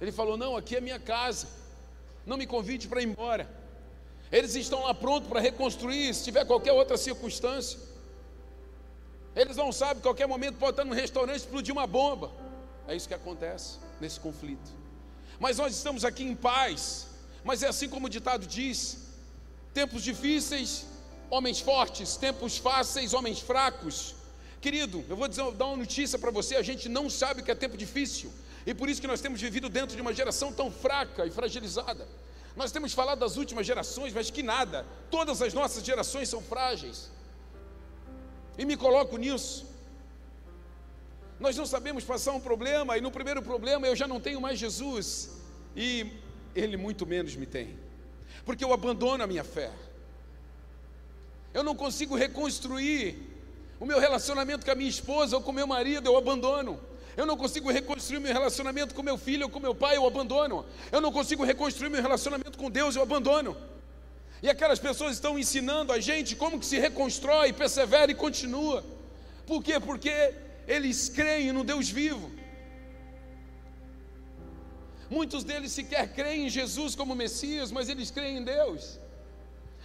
[0.00, 1.46] ele falou: Não, aqui é minha casa,
[2.24, 3.48] não me convide para ir embora.
[4.32, 7.78] Eles estão lá prontos para reconstruir, se tiver qualquer outra circunstância.
[9.36, 12.30] Eles não sabem, qualquer momento pode estar no restaurante explodir uma bomba.
[12.88, 14.70] É isso que acontece nesse conflito.
[15.38, 17.06] Mas nós estamos aqui em paz.
[17.44, 18.98] Mas é assim como o ditado diz:
[19.74, 20.86] tempos difíceis,
[21.30, 24.14] homens fortes, tempos fáceis, homens fracos.
[24.60, 27.50] Querido, eu vou dizer, dar uma notícia para você: a gente não sabe o que
[27.50, 28.32] é tempo difícil,
[28.66, 32.06] e por isso que nós temos vivido dentro de uma geração tão fraca e fragilizada.
[32.56, 37.10] Nós temos falado das últimas gerações, mas que nada, todas as nossas gerações são frágeis,
[38.56, 39.75] e me coloco nisso.
[41.38, 44.58] Nós não sabemos passar um problema, e no primeiro problema eu já não tenho mais
[44.58, 45.30] Jesus,
[45.76, 46.06] e
[46.54, 47.78] Ele muito menos me tem,
[48.44, 49.70] porque eu abandono a minha fé.
[51.52, 53.16] Eu não consigo reconstruir
[53.78, 56.80] o meu relacionamento com a minha esposa ou com meu marido, eu abandono.
[57.16, 60.66] Eu não consigo reconstruir meu relacionamento com meu filho ou com meu pai, eu abandono.
[60.92, 63.56] Eu não consigo reconstruir meu relacionamento com Deus, eu abandono.
[64.42, 68.84] E aquelas pessoas estão ensinando a gente como que se reconstrói, persevera e continua.
[69.46, 69.80] Por quê?
[69.80, 70.34] Porque
[70.66, 72.30] eles creem no Deus vivo.
[75.08, 78.98] Muitos deles sequer creem em Jesus como Messias, mas eles creem em Deus.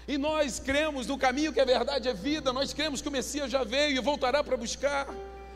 [0.07, 3.51] E nós cremos no caminho que a verdade é vida, nós cremos que o Messias
[3.51, 5.07] já veio e voltará para buscar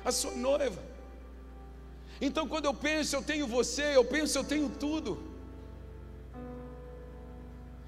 [0.04, 0.82] a sua noiva.
[2.22, 5.36] Então, quando eu penso, eu tenho você, eu penso, eu tenho tudo.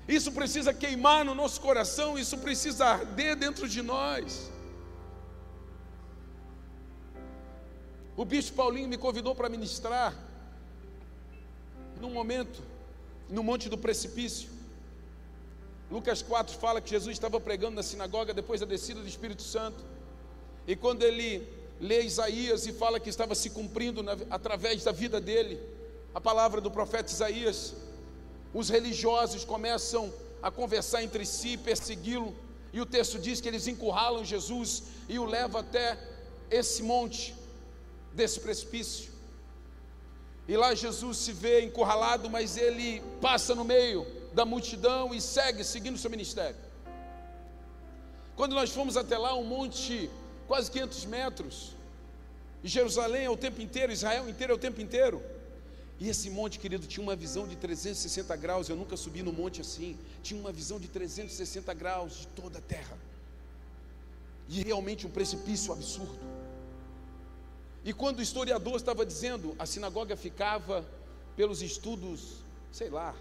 [0.07, 4.49] Isso precisa queimar no nosso coração, isso precisa arder dentro de nós.
[8.17, 10.11] O bispo Paulinho me convidou para ministrar
[12.01, 12.63] num momento
[13.29, 14.49] no Monte do Precipício.
[15.91, 19.85] Lucas 4 fala que Jesus estava pregando na sinagoga depois da descida do Espírito Santo.
[20.65, 21.47] E quando ele
[21.79, 25.61] lê Isaías e fala que estava se cumprindo na, através da vida dele,
[26.11, 27.75] a palavra do profeta Isaías,
[28.51, 32.35] os religiosos começam a conversar entre si, persegui-lo,
[32.73, 35.99] e o texto diz que eles encurralam Jesus e o levam até
[36.49, 37.35] esse monte
[38.17, 39.11] desse precipício.
[40.47, 45.63] E lá Jesus se vê encurralado, mas ele passa no meio da multidão e segue
[45.63, 46.59] seguindo seu ministério.
[48.35, 50.09] Quando nós fomos até lá, um monte,
[50.47, 51.55] quase 500 metros,
[52.63, 55.21] e Jerusalém é o tempo inteiro, Israel inteiro é o tempo inteiro.
[55.99, 58.69] E esse monte, querido, tinha uma visão de 360 graus.
[58.69, 59.97] Eu nunca subi no monte assim.
[60.21, 62.97] Tinha uma visão de 360 graus de toda a terra.
[64.47, 66.36] E realmente um precipício absurdo.
[67.87, 70.85] E quando o historiador estava dizendo, a sinagoga ficava,
[71.37, 72.33] pelos estudos,
[72.69, 73.15] sei lá,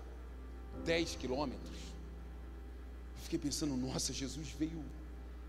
[0.84, 1.76] 10 quilômetros.
[3.16, 4.84] Eu fiquei pensando, nossa, Jesus veio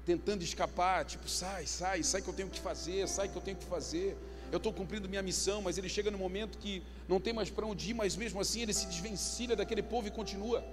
[0.06, 3.58] tentando escapar, tipo, sai, sai, sai que eu tenho que fazer, sai que eu tenho
[3.58, 4.16] que fazer.
[4.52, 7.66] Eu estou cumprindo minha missão, mas ele chega no momento que não tem mais para
[7.66, 10.64] onde ir, mas mesmo assim ele se desvencilha daquele povo e continua.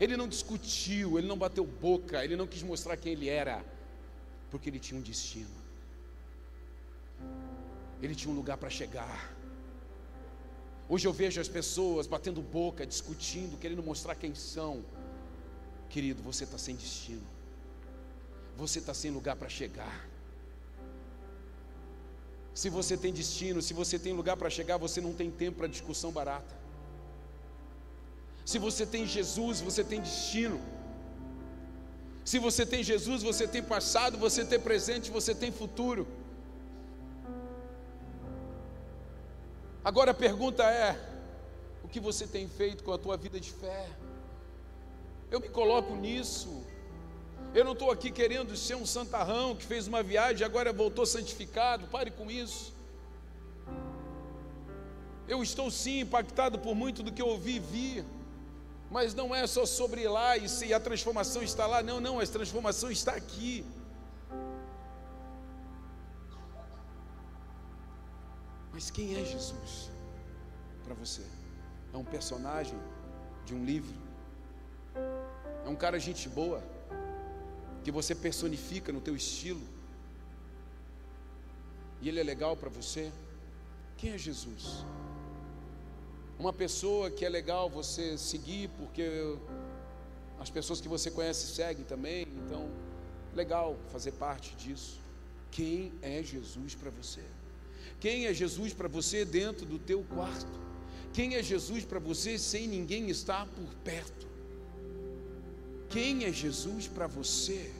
[0.00, 3.62] Ele não discutiu, ele não bateu boca, ele não quis mostrar quem ele era,
[4.50, 5.61] porque ele tinha um destino.
[8.02, 9.32] Ele tinha um lugar para chegar.
[10.88, 14.84] Hoje eu vejo as pessoas batendo boca, discutindo, querendo mostrar quem são.
[15.88, 17.22] Querido, você está sem destino.
[18.56, 20.08] Você está sem lugar para chegar.
[22.52, 25.68] Se você tem destino, se você tem lugar para chegar, você não tem tempo para
[25.68, 26.54] discussão barata.
[28.44, 30.60] Se você tem Jesus, você tem destino.
[32.24, 36.06] Se você tem Jesus, você tem passado, você tem presente, você tem futuro.
[39.84, 40.96] Agora a pergunta é:
[41.82, 43.88] o que você tem feito com a tua vida de fé?
[45.30, 46.64] Eu me coloco nisso.
[47.54, 51.04] Eu não estou aqui querendo ser um santarrão que fez uma viagem e agora voltou
[51.04, 51.86] santificado.
[51.88, 52.72] Pare com isso.
[55.28, 58.04] Eu estou sim impactado por muito do que eu ouvi e vi.
[58.90, 61.82] Mas não é só sobre lá e se a transformação está lá.
[61.82, 63.64] Não, não, a transformação está aqui.
[68.72, 69.90] Mas quem é Jesus
[70.84, 71.22] para você?
[71.92, 72.78] É um personagem
[73.44, 73.94] de um livro?
[75.64, 76.62] É um cara gente boa?
[77.82, 79.62] que você personifica no teu estilo,
[82.00, 83.12] e ele é legal para você,
[83.96, 84.84] quem é Jesus?
[86.38, 89.36] Uma pessoa que é legal você seguir, porque
[90.40, 92.68] as pessoas que você conhece seguem também, então,
[93.34, 95.00] legal fazer parte disso.
[95.50, 97.22] Quem é Jesus para você?
[98.02, 100.60] Quem é Jesus para você dentro do teu quarto?
[101.12, 104.26] Quem é Jesus para você sem ninguém estar por perto?
[105.88, 107.70] Quem é Jesus para você?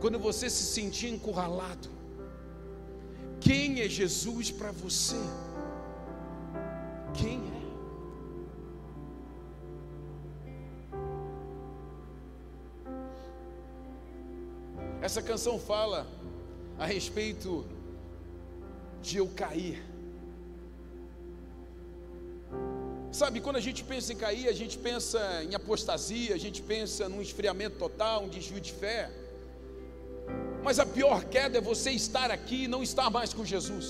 [0.00, 1.90] Quando você se sentir encurralado,
[3.38, 5.20] quem é Jesus para você?
[7.12, 7.64] Quem é?
[15.04, 16.06] Essa canção fala
[16.78, 17.73] a respeito
[19.08, 19.76] de eu cair.
[23.20, 27.08] Sabe, quando a gente pensa em cair, a gente pensa em apostasia, a gente pensa
[27.08, 29.00] num esfriamento total, um desvio de fé.
[30.64, 33.88] Mas a pior queda é você estar aqui e não estar mais com Jesus.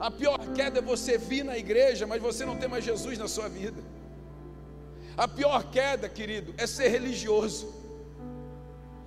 [0.00, 3.28] A pior queda é você vir na igreja, mas você não ter mais Jesus na
[3.28, 3.80] sua vida.
[5.16, 7.72] A pior queda, querido, é ser religioso.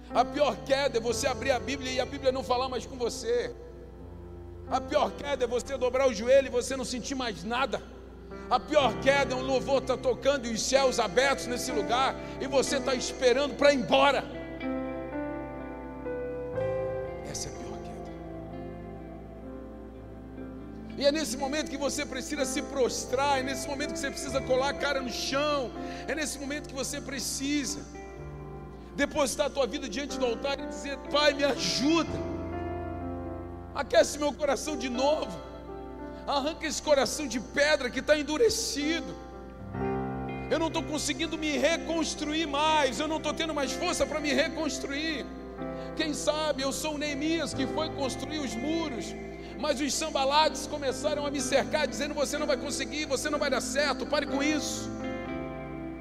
[0.09, 2.97] A pior queda é você abrir a Bíblia e a Bíblia não falar mais com
[2.97, 3.53] você.
[4.69, 7.81] A pior queda é você dobrar o joelho e você não sentir mais nada.
[8.49, 12.47] A pior queda é um louvor está tocando e os céus abertos nesse lugar e
[12.47, 14.23] você está esperando para ir embora.
[17.31, 18.11] Essa é a pior queda.
[20.97, 24.41] E é nesse momento que você precisa se prostrar, é nesse momento que você precisa
[24.41, 25.71] colar a cara no chão,
[26.07, 27.79] é nesse momento que você precisa
[28.97, 32.36] depositar a tua vida diante do altar e dizer: Pai, me ajuda,
[33.77, 35.39] aquece meu coração de novo
[36.25, 39.15] arranca esse coração de pedra que está endurecido.
[40.49, 44.33] Eu não estou conseguindo me reconstruir mais, eu não estou tendo mais força para me
[44.33, 45.25] reconstruir.
[45.95, 49.05] Quem sabe eu sou o Neemias que foi construir os muros,
[49.59, 53.49] mas os sambalates começaram a me cercar, dizendo: Você não vai conseguir, você não vai
[53.49, 54.89] dar certo, pare com isso.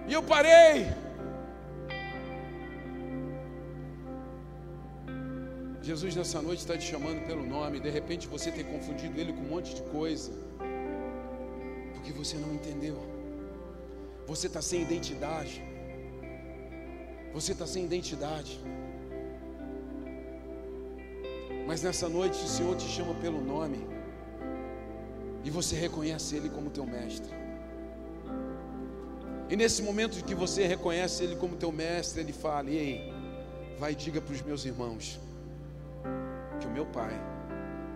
[0.09, 1.06] E eu parei.
[5.87, 9.43] Jesus nessa noite está te chamando pelo nome, de repente você tem confundido ele com
[9.43, 10.33] um monte de coisa,
[11.95, 12.99] porque você não entendeu.
[14.27, 15.63] Você está sem identidade.
[17.33, 18.59] Você está sem identidade.
[21.69, 23.87] Mas nessa noite o Senhor te chama pelo nome
[25.45, 27.33] e você reconhece Ele como teu mestre.
[29.49, 33.13] E nesse momento que você reconhece Ele como teu mestre, Ele fala: Ei,
[33.79, 35.25] vai e diga para os meus irmãos
[36.61, 37.13] que o meu Pai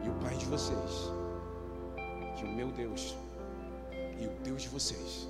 [0.05, 1.11] e o Pai de vocês,
[2.37, 3.17] que o meu Deus
[4.19, 5.29] e o Deus de vocês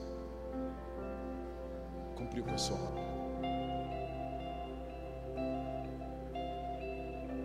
[2.16, 3.10] cumpriu com a sua obra.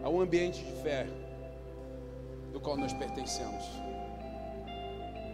[0.04, 1.08] Há um ambiente de fé
[2.52, 3.64] do qual nós pertencemos.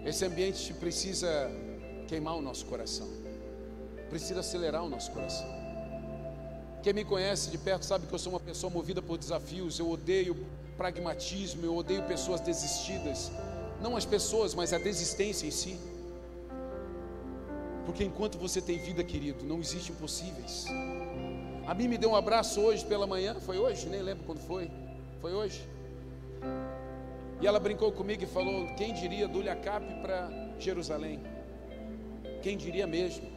[0.05, 1.51] Esse ambiente precisa
[2.07, 3.07] queimar o nosso coração,
[4.09, 5.60] precisa acelerar o nosso coração.
[6.83, 9.77] Quem me conhece de perto sabe que eu sou uma pessoa movida por desafios.
[9.77, 10.35] Eu odeio
[10.75, 13.31] pragmatismo, eu odeio pessoas desistidas.
[13.79, 15.79] Não as pessoas, mas a desistência em si.
[17.85, 20.65] Porque enquanto você tem vida, querido, não existe impossíveis.
[21.67, 23.87] A mim me deu um abraço hoje pela manhã, foi hoje?
[23.87, 24.71] Nem lembro quando foi.
[25.19, 25.63] Foi hoje.
[27.39, 31.21] E ela brincou comigo e falou: Quem diria do Lhacap para Jerusalém?
[32.41, 33.29] Quem diria mesmo?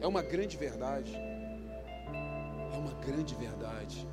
[0.00, 1.29] É uma grande verdade
[2.80, 4.06] uma grande verdade.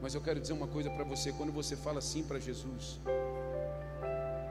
[0.00, 3.00] Mas eu quero dizer uma coisa para você: quando você fala sim para Jesus,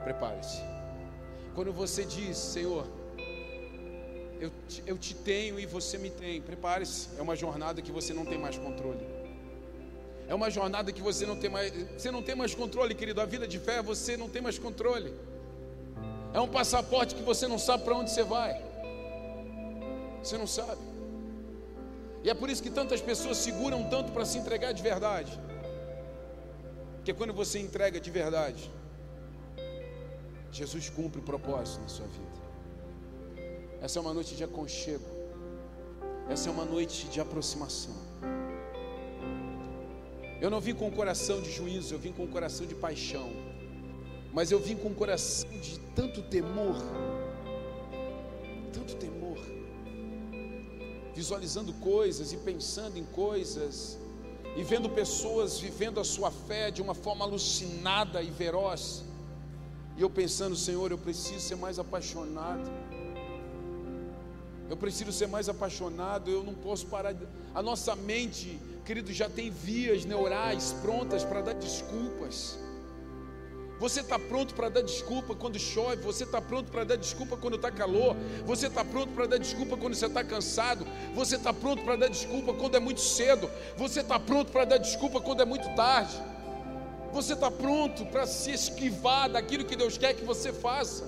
[0.04, 0.62] prepare-se.
[1.54, 2.86] Quando você diz, Senhor,
[4.40, 7.10] eu te, eu te tenho e você me tem, prepare-se.
[7.18, 9.06] É uma jornada que você não tem mais controle.
[10.28, 13.22] É uma jornada que você não tem mais, você não tem mais controle, querido.
[13.22, 15.14] A vida de fé você não tem mais controle.
[16.34, 18.62] É um passaporte que você não sabe para onde você vai.
[20.22, 20.95] Você não sabe.
[22.26, 25.40] E é por isso que tantas pessoas seguram tanto para se entregar de verdade.
[26.96, 28.64] Porque quando você entrega de verdade,
[30.52, 32.40] Jesus cumpre o propósito na sua vida.
[33.80, 35.06] Essa é uma noite de aconchego.
[36.28, 37.94] Essa é uma noite de aproximação.
[40.42, 43.30] Eu não vim com um coração de juízo, eu vim com um coração de paixão.
[44.34, 46.76] Mas eu vim com um coração de tanto temor.
[51.16, 53.98] Visualizando coisas e pensando em coisas.
[54.56, 59.04] E vendo pessoas vivendo a sua fé de uma forma alucinada e veroz.
[59.98, 62.70] E eu pensando, Senhor, eu preciso ser mais apaixonado.
[64.70, 67.14] Eu preciso ser mais apaixonado, eu não posso parar.
[67.14, 67.26] De...
[67.54, 72.58] A nossa mente, querido, já tem vias neurais prontas para dar desculpas.
[73.80, 77.56] Você está pronto para dar desculpa quando chove, você está pronto para dar desculpa quando
[77.56, 78.16] está calor,
[78.46, 82.08] você está pronto para dar desculpa quando você está cansado, você está pronto para dar
[82.08, 86.16] desculpa quando é muito cedo, você está pronto para dar desculpa quando é muito tarde,
[87.12, 91.04] você está pronto para se esquivar daquilo que Deus quer que você faça,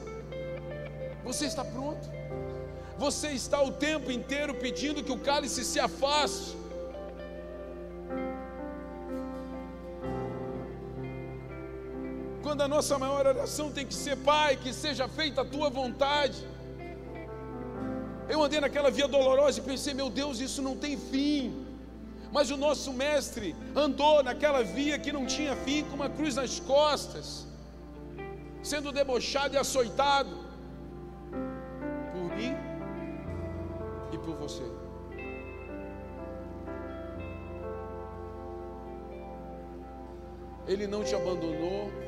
[1.24, 2.18] você está pronto.
[2.97, 6.57] Você está o tempo inteiro pedindo que o cálice se afaste.
[12.47, 16.47] Quando a nossa maior oração tem que ser, Pai, que seja feita a tua vontade.
[18.29, 21.65] Eu andei naquela via dolorosa e pensei, meu Deus, isso não tem fim.
[22.31, 26.57] Mas o nosso mestre andou naquela via que não tinha fim, com uma cruz nas
[26.61, 27.45] costas,
[28.63, 30.47] sendo debochado e açoitado.
[34.25, 34.63] por você.
[40.65, 42.07] Ele não te abandonou,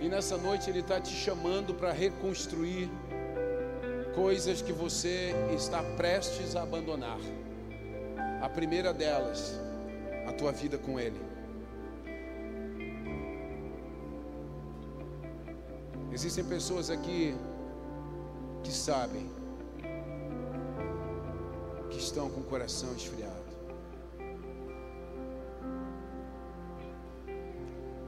[0.00, 2.90] e nessa noite Ele está te chamando para reconstruir
[4.14, 7.18] coisas que você está prestes a abandonar.
[8.42, 9.58] A primeira delas,
[10.26, 11.20] a tua vida com Ele.
[16.12, 17.36] Existem pessoas aqui
[18.62, 19.40] que sabem
[22.00, 23.34] estão com o coração esfriado.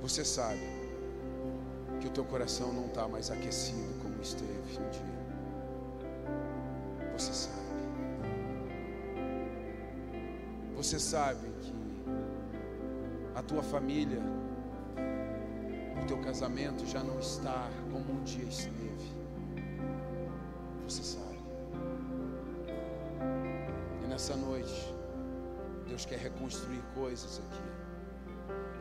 [0.00, 0.81] Você sabe
[2.02, 5.22] que o teu coração não está mais aquecido como esteve um dia.
[7.16, 7.62] Você sabe.
[10.74, 11.72] Você sabe que
[13.36, 14.20] a tua família,
[16.02, 19.14] o teu casamento já não está como um dia esteve.
[20.88, 21.38] Você sabe.
[24.08, 24.92] Nessa noite,
[25.86, 27.81] Deus quer reconstruir coisas aqui.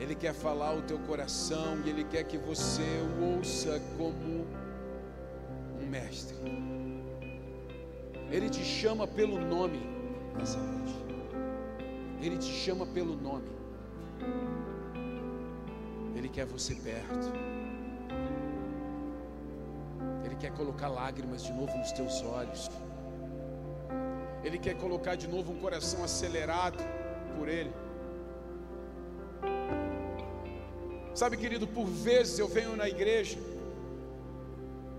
[0.01, 4.47] Ele quer falar o teu coração e Ele quer que você o ouça como
[5.79, 6.35] um mestre.
[8.31, 9.79] Ele te chama pelo nome
[10.35, 10.95] nessa noite.
[12.19, 13.47] Ele te chama pelo nome.
[16.15, 17.31] Ele quer você perto.
[20.25, 22.71] Ele quer colocar lágrimas de novo nos teus olhos.
[24.43, 26.79] Ele quer colocar de novo um coração acelerado
[27.37, 27.71] por Ele.
[31.13, 33.37] Sabe, querido, por vezes eu venho na igreja,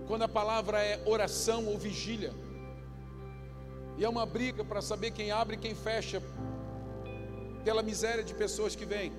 [0.07, 2.33] quando a palavra é oração ou vigília,
[3.97, 6.21] e é uma briga para saber quem abre e quem fecha,
[7.63, 9.11] pela miséria de pessoas que vêm.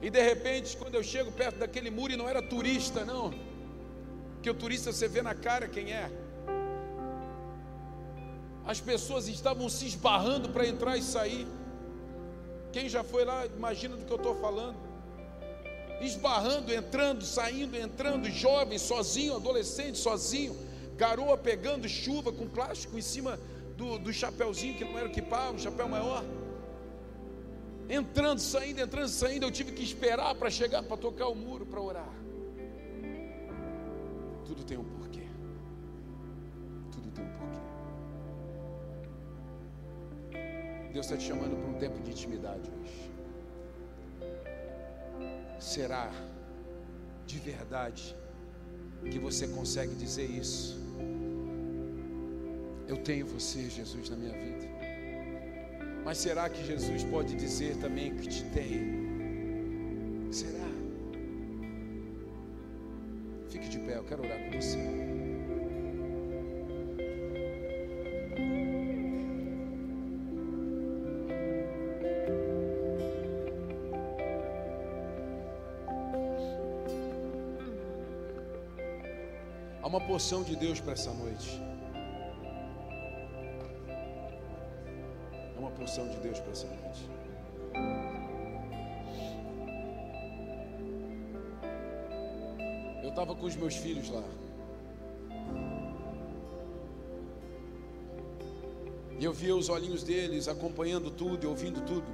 [0.00, 3.32] E de repente, quando eu chego perto daquele muro, e não era turista, não,
[4.42, 6.10] que o turista você vê na cara quem é
[8.66, 11.46] as pessoas estavam se esbarrando para entrar e sair.
[12.74, 14.76] Quem já foi lá, imagina do que eu estou falando.
[16.00, 20.56] Esbarrando, entrando, saindo, entrando, jovem, sozinho, adolescente, sozinho,
[20.96, 23.38] garoa pegando chuva com plástico em cima
[23.76, 26.24] do, do chapéuzinho, que não era o que pá, um chapéu maior.
[27.88, 31.80] Entrando, saindo, entrando, saindo, eu tive que esperar para chegar, para tocar o muro, para
[31.80, 32.12] orar.
[34.44, 35.28] Tudo tem um porquê.
[40.94, 43.10] Deus está te chamando para um tempo de intimidade hoje.
[45.58, 46.08] Será
[47.26, 48.14] de verdade
[49.10, 50.78] que você consegue dizer isso?
[52.86, 54.68] Eu tenho você, Jesus, na minha vida.
[56.04, 60.30] Mas será que Jesus pode dizer também que te tem?
[60.30, 60.68] Será?
[63.48, 65.13] Fique de pé, eu quero orar com você.
[79.84, 81.60] Há uma porção de Deus para essa noite.
[85.54, 87.06] Há uma porção de Deus para essa noite.
[93.02, 94.24] Eu estava com os meus filhos lá.
[99.18, 102.06] E eu via os olhinhos deles acompanhando tudo e ouvindo tudo.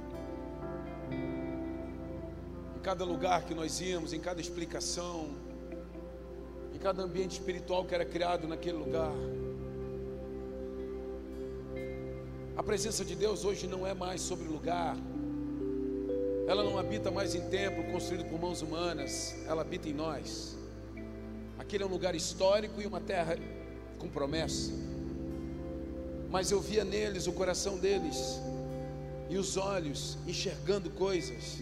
[2.75, 5.29] Em cada lugar que nós íamos, em cada explicação,
[6.81, 9.13] cada ambiente espiritual que era criado naquele lugar.
[12.57, 14.97] A presença de Deus hoje não é mais sobre lugar.
[16.47, 20.57] Ela não habita mais em templo construído por mãos humanas, ela habita em nós.
[21.57, 23.37] Aquele é um lugar histórico e uma terra
[23.99, 24.71] com promessa
[26.31, 28.39] mas eu via neles o coração deles
[29.29, 31.59] e os olhos enxergando coisas.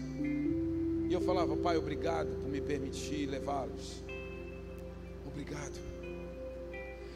[1.08, 4.00] E eu falava, Pai, obrigado por me permitir levá-los.
[5.40, 5.80] Obrigado.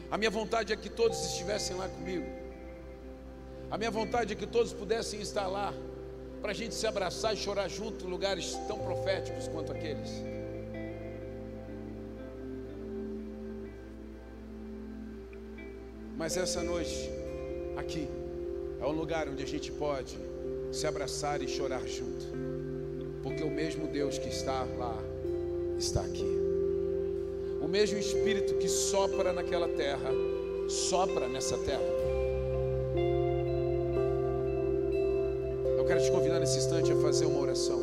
[0.09, 2.25] A minha vontade é que todos estivessem lá comigo.
[3.69, 5.73] A minha vontade é que todos pudessem estar lá
[6.41, 10.09] para a gente se abraçar e chorar junto em lugares tão proféticos quanto aqueles.
[16.17, 17.11] Mas essa noite
[17.77, 18.07] Aqui
[18.79, 20.17] é um lugar onde a gente pode
[20.71, 22.25] se abraçar e chorar junto,
[23.21, 24.97] porque o mesmo Deus que está lá
[25.77, 26.44] está aqui.
[27.65, 30.11] O mesmo Espírito que sopra naquela terra,
[30.69, 31.81] sopra nessa terra.
[35.75, 37.81] Eu quero te convidar nesse instante a fazer uma oração.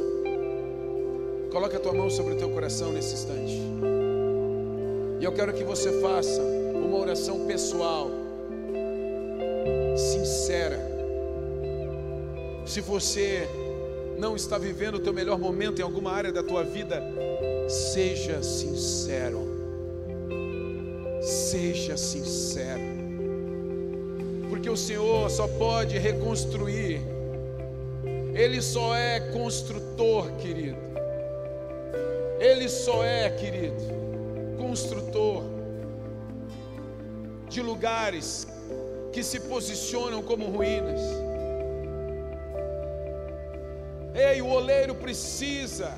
[1.51, 3.61] Coloque a tua mão sobre o teu coração nesse instante.
[5.21, 8.09] E eu quero que você faça uma oração pessoal
[9.97, 10.79] sincera.
[12.65, 13.49] Se você
[14.17, 17.03] não está vivendo o teu melhor momento em alguma área da tua vida,
[17.69, 19.52] seja sincero.
[21.53, 22.81] Seja sincero.
[24.49, 27.03] Porque o Senhor só pode reconstruir.
[28.35, 30.79] Ele só é construtor, querido.
[32.41, 33.77] Ele só é, querido,
[34.59, 35.45] construtor
[37.51, 38.47] de lugares
[39.13, 41.03] que se posicionam como ruínas.
[44.15, 45.93] Ei, o oleiro precisa,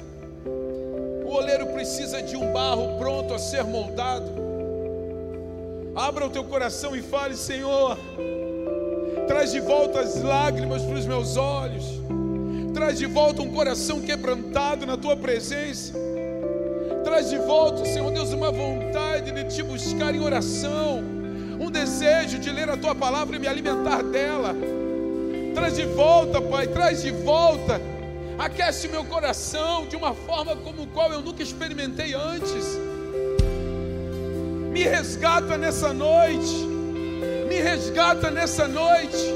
[0.44, 4.53] o oleiro precisa de um barro pronto a ser moldado.
[5.94, 7.98] Abra o teu coração e fale, Senhor,
[9.26, 11.84] traz de volta as lágrimas para os meus olhos,
[12.72, 15.94] traz de volta um coração quebrantado na tua presença,
[17.04, 21.14] traz de volta, Senhor Deus, uma vontade de te buscar em oração
[21.60, 24.54] um desejo de ler a tua palavra e me alimentar dela.
[25.54, 27.80] Traz de volta, Pai, traz de volta.
[28.38, 32.78] Aquece meu coração de uma forma como qual eu nunca experimentei antes.
[34.74, 36.66] Me resgata nessa noite.
[37.48, 39.32] Me resgata nessa noite.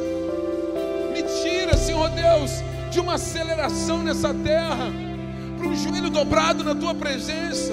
[1.14, 2.50] Me tira, Senhor Deus,
[2.90, 4.92] de uma aceleração nessa terra,
[5.56, 7.72] para um joelho dobrado na tua presença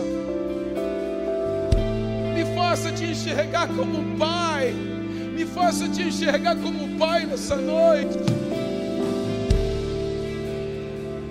[2.76, 4.74] faça te enxergar como Pai.
[5.34, 8.18] Me faça te enxergar como Pai nessa noite.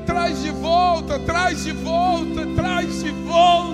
[0.07, 3.74] Traz de volta, traz de volta, traz de volta.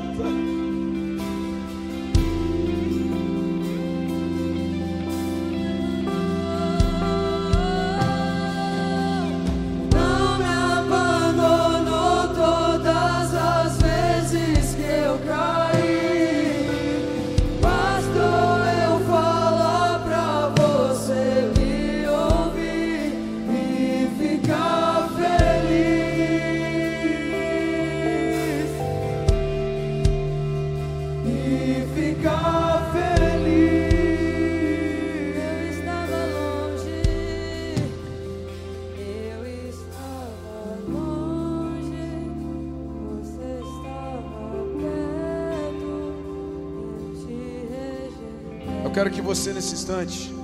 [49.32, 50.34] Você, nesse instante,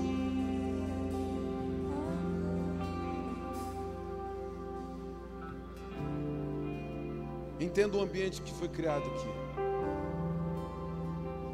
[7.59, 9.29] entenda o ambiente que foi criado aqui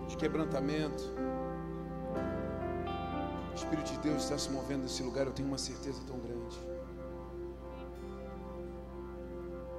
[0.08, 1.02] de quebrantamento.
[3.50, 6.60] O Espírito de Deus está se movendo nesse lugar, eu tenho uma certeza tão grande.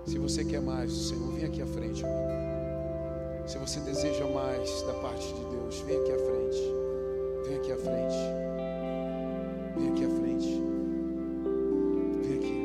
[0.07, 2.03] Se você quer mais Senhor, vem aqui à frente.
[3.45, 6.82] Se você deseja mais da parte de Deus, vem aqui à frente.
[7.45, 8.15] Vem aqui à frente.
[9.75, 10.61] Vem aqui à frente.
[12.21, 12.63] Vem aqui.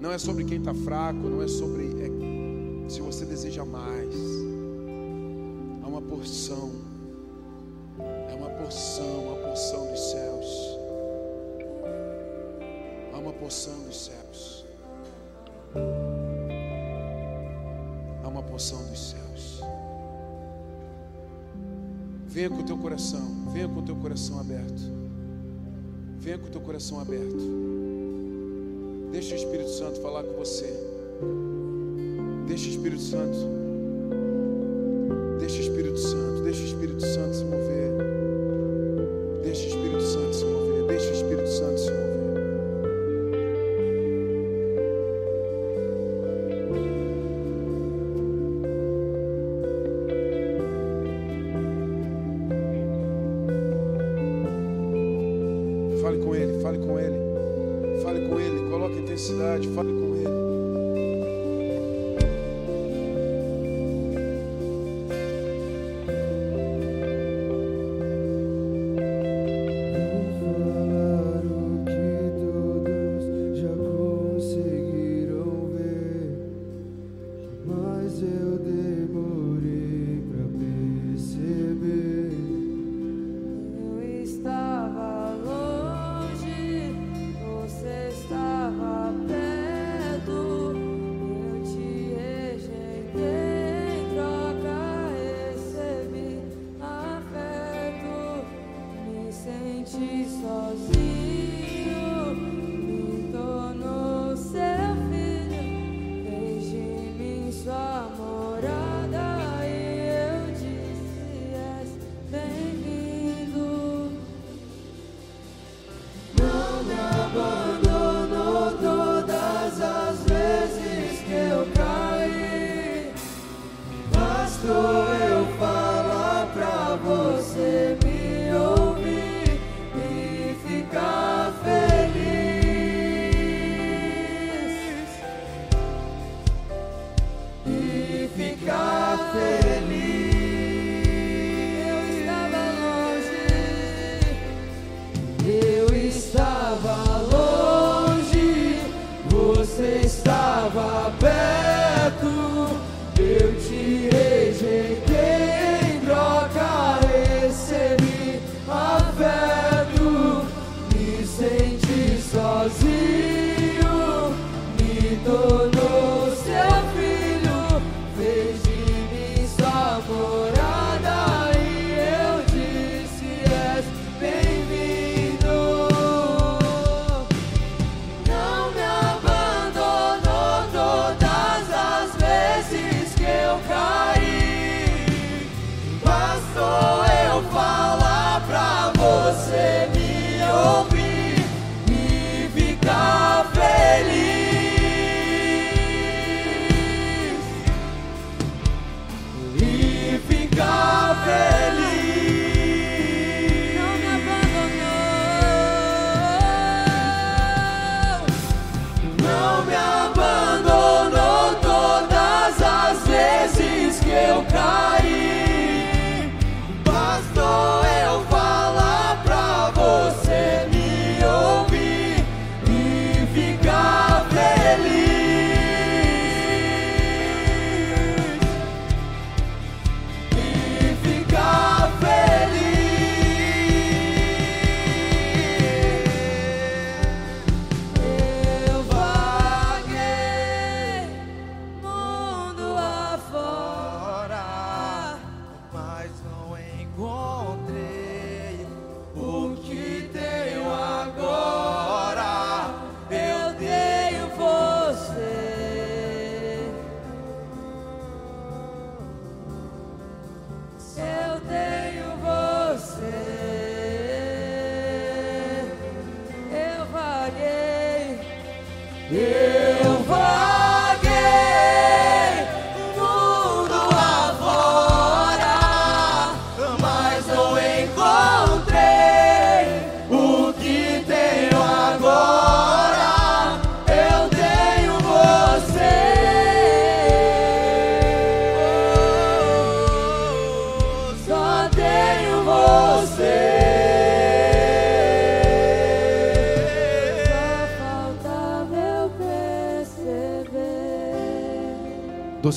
[0.00, 1.84] Não é sobre quem está fraco, não é sobre.
[1.84, 4.14] É, se você deseja mais,
[5.82, 6.72] há uma porção.
[8.28, 10.78] É uma porção, uma porção dos céus.
[13.12, 14.66] Há uma porção dos céus.
[18.24, 19.62] Há uma porção dos céus.
[22.30, 24.82] Venha com o teu coração, venha com o teu coração aberto.
[26.20, 27.36] Venha com o teu coração aberto.
[29.10, 30.72] Deixa o Espírito Santo falar com você.
[32.46, 33.69] Deixa o Espírito Santo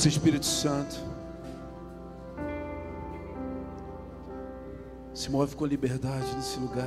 [0.04, 0.96] presença, Espírito Santo.
[5.14, 6.86] Se move com liberdade nesse lugar.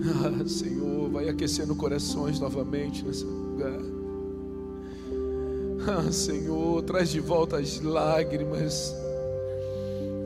[0.22, 3.80] Ah, Senhor, vai aquecendo corações novamente nesse lugar.
[5.86, 8.94] Ah, Senhor, traz de volta as lágrimas.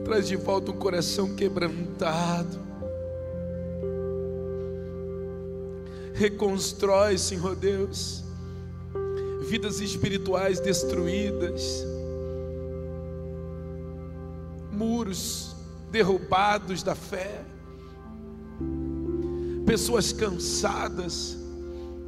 [0.05, 2.64] Traz de volta um coração quebrantado.
[6.15, 8.23] Reconstrói, Senhor Deus,
[9.49, 11.85] vidas espirituais destruídas,
[14.71, 15.55] muros
[15.91, 17.43] derrubados da fé,
[19.65, 21.37] pessoas cansadas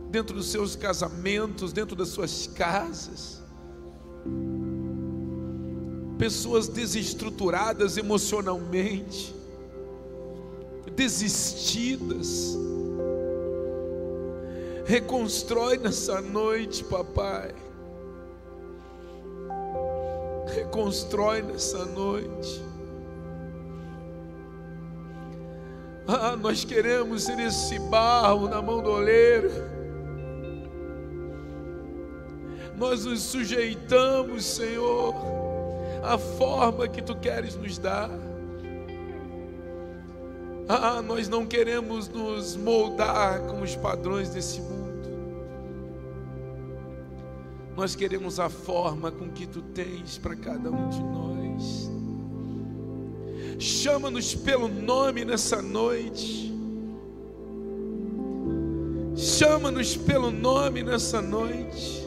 [0.10, 3.42] dentro dos seus casamentos, dentro das suas casas,
[6.18, 9.36] pessoas desestruturadas emocionalmente,
[10.96, 12.58] desistidas,
[14.88, 17.54] Reconstrói nessa noite, papai.
[20.56, 22.64] Reconstrói nessa noite.
[26.08, 29.52] Ah, nós queremos ser esse barro na mão do oleiro.
[32.78, 35.14] Nós nos sujeitamos, Senhor,
[36.02, 38.10] à forma que tu queres nos dar.
[40.70, 44.77] Ah, nós não queremos nos moldar com os padrões desse mundo.
[47.78, 51.92] Nós queremos a forma com que tu tens para cada um de nós.
[53.60, 56.52] Chama-nos pelo nome nessa noite.
[59.16, 62.04] Chama-nos pelo nome nessa noite.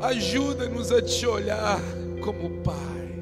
[0.00, 1.80] Ajuda-nos a te olhar
[2.24, 3.14] como Pai,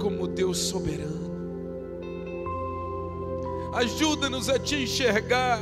[0.00, 1.28] como Deus soberano.
[3.74, 5.58] Ajuda-nos a te enxergar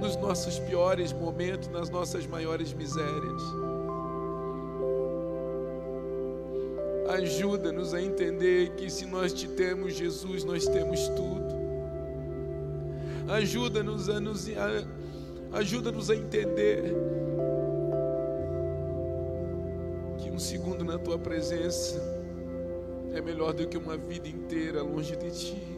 [0.00, 3.42] nos nossos piores momentos, nas nossas maiores misérias.
[7.08, 11.48] Ajuda-nos a entender que se nós te temos, Jesus, nós temos tudo.
[13.28, 14.46] Ajuda-nos a nos
[15.52, 16.94] ajuda-nos a entender
[20.18, 22.00] que um segundo na tua presença
[23.14, 25.77] é melhor do que uma vida inteira longe de ti.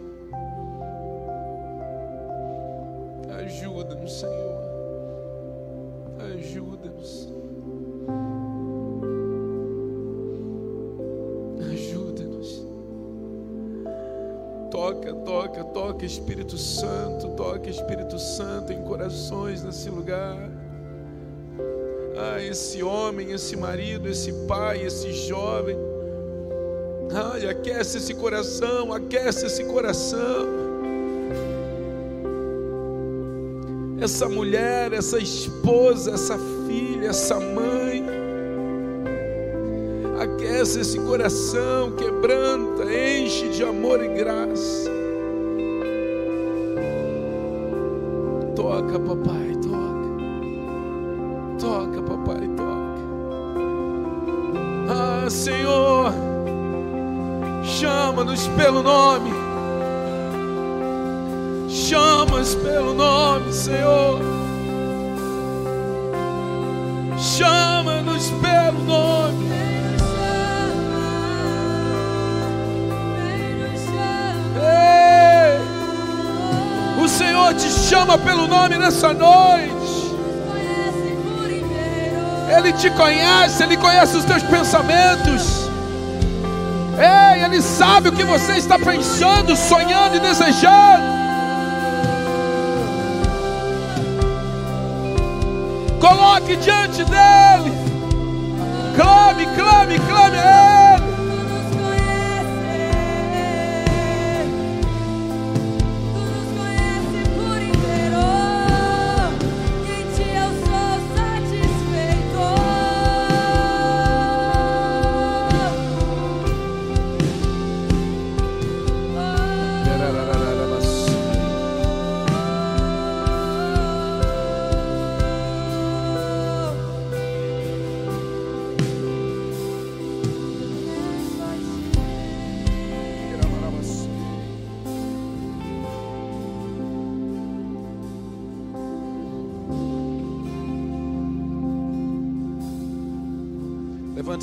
[3.41, 4.61] Ajuda-nos, Senhor.
[6.19, 7.33] Ajuda-nos.
[11.73, 12.67] Ajuda-nos.
[14.71, 17.29] Toca, toca, toca, Espírito Santo.
[17.29, 20.37] Toca, Espírito Santo, em corações nesse lugar.
[22.19, 25.77] Ah, esse homem, esse marido, esse pai, esse jovem.
[27.33, 30.60] Ai, aquece esse coração, aquece esse coração.
[34.01, 38.05] Essa mulher, essa esposa, essa filha, essa mãe.
[40.19, 44.91] Aquece esse coração, quebranta, enche de amor e graça.
[48.57, 50.01] Toca, papai, toca.
[51.59, 53.01] Toca, papai, toca.
[54.89, 56.13] Ah, Senhor,
[57.65, 59.40] chama-nos pelo nome
[62.21, 64.21] chamas pelo nome, Senhor.
[67.19, 69.51] Chama-nos pelo nome.
[74.57, 75.61] Ei,
[77.03, 79.71] o Senhor te chama pelo nome nessa noite.
[82.55, 85.71] Ele te conhece, Ele conhece os teus pensamentos.
[86.99, 91.20] Ei, Ele sabe o que você está pensando, sonhando e desejando.
[96.01, 97.71] Coloque diante dele.
[98.97, 100.80] Clame, clame, clame a ele.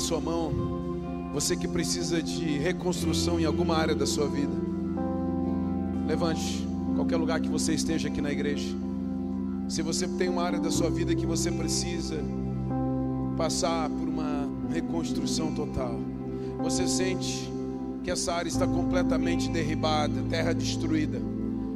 [0.08, 0.50] Sua mão.
[1.34, 4.52] Você que precisa de reconstrução em alguma área da sua vida.
[6.06, 8.74] Levante qualquer lugar que você esteja aqui na igreja.
[9.68, 12.16] Se você tem uma área da sua vida que você precisa
[13.36, 16.00] passar por uma reconstrução total,
[16.58, 17.52] você sente
[18.02, 21.20] que essa área está completamente derribada, terra destruída.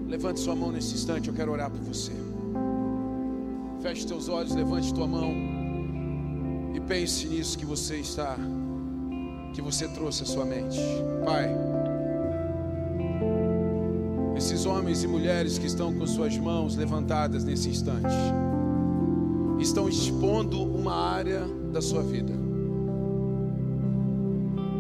[0.08, 2.12] Levante sua mão nesse instante, eu quero orar por você.
[3.82, 5.51] Feche teus olhos, levante tua mão
[6.86, 8.36] pense nisso que você está,
[9.54, 10.78] que você trouxe à sua mente.
[11.24, 11.48] Pai,
[14.36, 18.14] esses homens e mulheres que estão com suas mãos levantadas nesse instante,
[19.60, 22.32] estão expondo uma área da sua vida.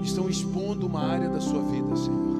[0.02, 2.38] Estão expondo uma área da sua vida, Senhor.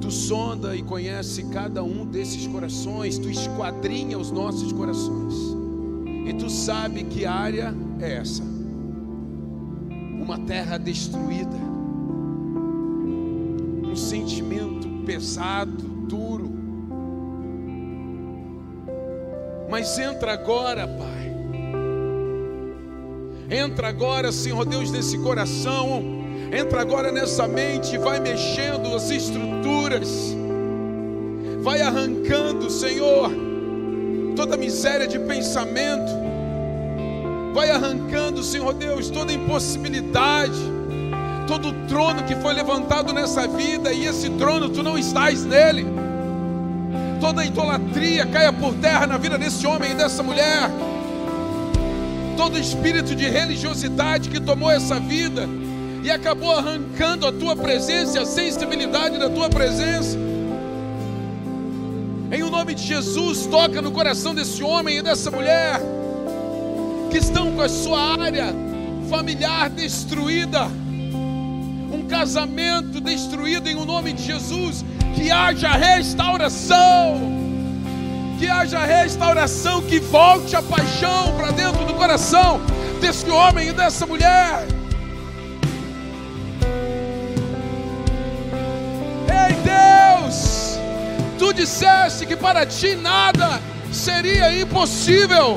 [0.00, 5.57] Tu sonda e conhece cada um desses corações, tu esquadrinha os nossos corações.
[6.28, 8.42] E tu sabe que área é essa?
[8.42, 11.56] Uma terra destruída.
[13.82, 16.52] Um sentimento pesado, duro.
[19.70, 21.32] Mas entra agora, Pai.
[23.50, 26.02] Entra agora, Senhor Deus, nesse coração.
[26.52, 30.36] Entra agora nessa mente, vai mexendo as estruturas.
[31.62, 33.47] Vai arrancando, Senhor,
[34.38, 36.12] toda miséria de pensamento.
[37.52, 40.60] Vai arrancando, Senhor Deus, toda impossibilidade.
[41.48, 45.84] Todo trono que foi levantado nessa vida e esse trono tu não estás nele.
[47.20, 50.70] Toda idolatria caia por terra na vida desse homem e dessa mulher
[52.36, 55.48] todo espírito de religiosidade que tomou essa vida
[56.04, 60.27] e acabou arrancando a tua presença, a sensibilidade da tua presença.
[62.30, 65.80] Em o nome de Jesus, toca no coração desse homem e dessa mulher
[67.10, 68.54] que estão com a sua área
[69.08, 77.38] familiar destruída, um casamento destruído em o nome de Jesus, que haja restauração
[78.38, 82.60] que haja restauração, que volte a paixão para dentro do coração
[83.00, 84.77] desse homem e dessa mulher.
[91.58, 93.60] Disseste que para ti nada
[93.92, 95.56] seria impossível,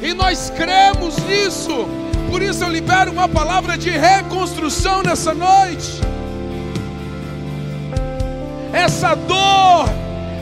[0.00, 1.86] e nós cremos nisso,
[2.30, 6.00] por isso eu libero uma palavra de reconstrução nessa noite.
[8.72, 9.84] Essa dor,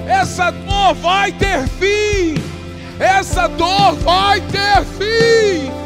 [0.06, 2.40] essa dor vai ter fim.
[3.00, 5.80] Essa dor vai ter fim.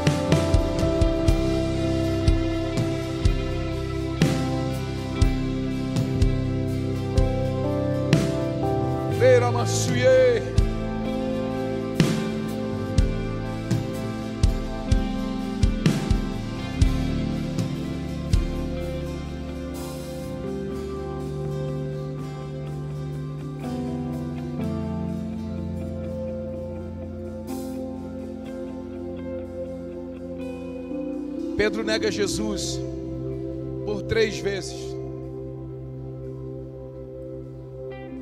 [9.65, 10.43] Massuye.
[31.57, 32.79] Pedro nega Jesus
[33.87, 34.94] por três vezes.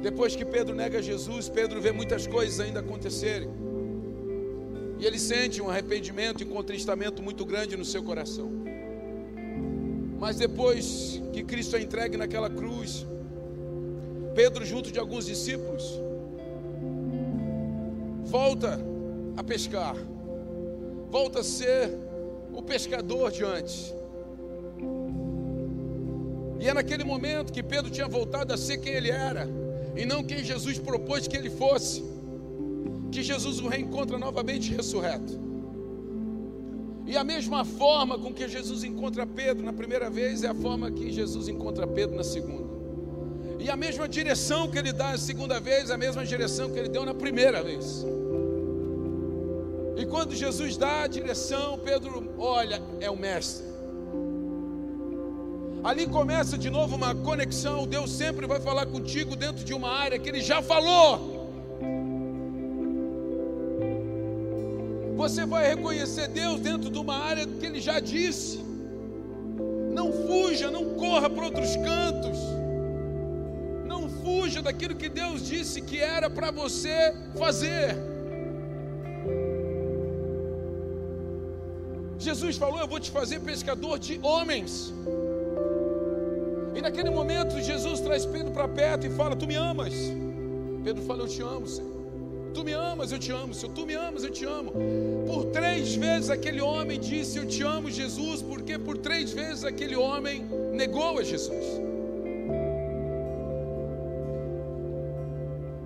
[0.02, 3.48] Depois que Pedro nega Jesus, Pedro vê muitas coisas ainda acontecerem.
[4.98, 8.50] E ele sente um arrependimento e contristamento muito grande no seu coração.
[10.18, 13.06] Mas depois que Cristo é entregue naquela cruz,
[14.34, 16.00] Pedro, junto de alguns discípulos,
[18.24, 18.80] volta
[19.36, 19.96] a pescar,
[21.10, 21.96] volta a ser
[22.52, 23.94] o pescador de antes.
[26.60, 29.48] E é naquele momento que Pedro tinha voltado a ser quem ele era,
[29.96, 32.02] e não quem Jesus propôs que ele fosse,
[33.10, 35.40] que Jesus o reencontra novamente ressurreto.
[37.06, 40.90] E a mesma forma com que Jesus encontra Pedro na primeira vez é a forma
[40.90, 42.70] que Jesus encontra Pedro na segunda.
[43.58, 46.78] E a mesma direção que ele dá a segunda vez é a mesma direção que
[46.78, 48.04] ele deu na primeira vez.
[49.96, 53.71] E quando Jesus dá a direção, Pedro olha, é o mestre.
[55.84, 57.86] Ali começa de novo uma conexão.
[57.86, 61.42] Deus sempre vai falar contigo dentro de uma área que Ele já falou.
[65.16, 68.60] Você vai reconhecer Deus dentro de uma área que Ele já disse.
[69.92, 72.38] Não fuja, não corra para outros cantos.
[73.84, 77.96] Não fuja daquilo que Deus disse que era para você fazer.
[82.18, 84.94] Jesus falou: Eu vou te fazer pescador de homens.
[86.74, 89.94] E naquele momento, Jesus traz Pedro para perto e fala: Tu me amas.
[90.84, 91.92] Pedro fala: Eu te amo, Senhor.
[92.54, 93.74] Tu me amas, eu te amo, Senhor.
[93.74, 94.72] Tu me amas, eu te amo.
[95.26, 99.96] Por três vezes aquele homem disse: Eu te amo, Jesus, porque por três vezes aquele
[99.96, 101.92] homem negou a Jesus.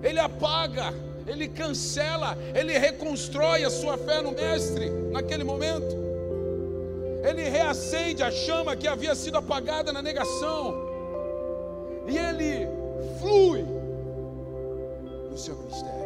[0.07, 0.93] ele apaga,
[1.25, 6.06] ele cancela, ele reconstrói a sua fé no Mestre naquele momento.
[7.27, 10.73] Ele reacende a chama que havia sido apagada na negação.
[12.07, 12.69] E ele
[13.19, 13.65] flui
[15.29, 15.97] no seu ministério.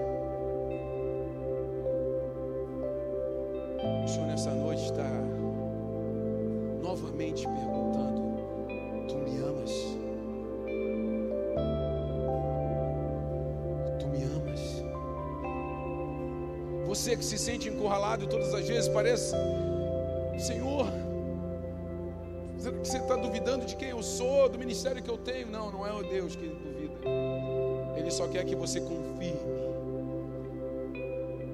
[4.04, 5.08] O Senhor nessa noite está
[6.82, 8.22] novamente perguntando:
[9.08, 9.72] Tu me amas?
[14.00, 14.62] Tu me amas?
[16.88, 19.36] Você que se sente encurralado todas as vezes, parece,
[20.40, 20.88] Senhor,
[22.62, 25.50] será que você está duvidando de quem eu sou, do ministério que eu tenho?
[25.50, 26.94] Não, não é o Deus que duvida.
[27.98, 29.40] Ele só quer que você confirme.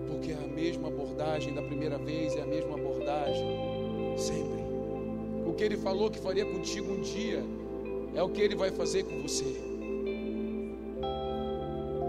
[0.08, 3.46] Porque é a mesma abordagem da primeira vez, é a mesma abordagem
[4.18, 4.62] sempre.
[5.46, 7.44] O que ele falou que faria contigo um dia
[8.14, 9.46] é o que ele vai fazer com você.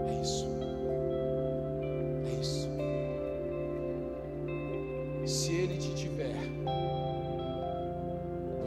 [0.07, 0.58] É isso.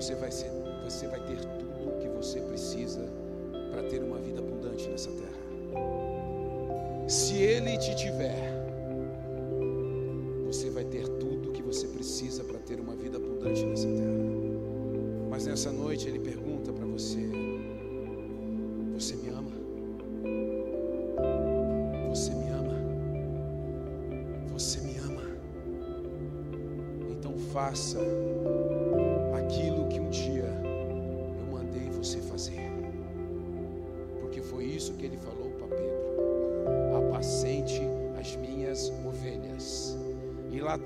[0.02, 0.50] Você vai ser,
[0.82, 3.08] você vai ter tudo o que você precisa
[3.70, 5.30] para ter uma vida abundante nessa terra.
[7.06, 8.52] Se ele te tiver,
[10.44, 14.10] você vai ter tudo o que você precisa para ter uma vida abundante nessa terra.
[15.30, 17.20] Mas nessa noite ele pergunta para você:
[18.94, 19.52] Você me ama?
[22.08, 22.76] Você me ama?
[24.52, 25.22] Você me ama?
[27.08, 28.00] Então faça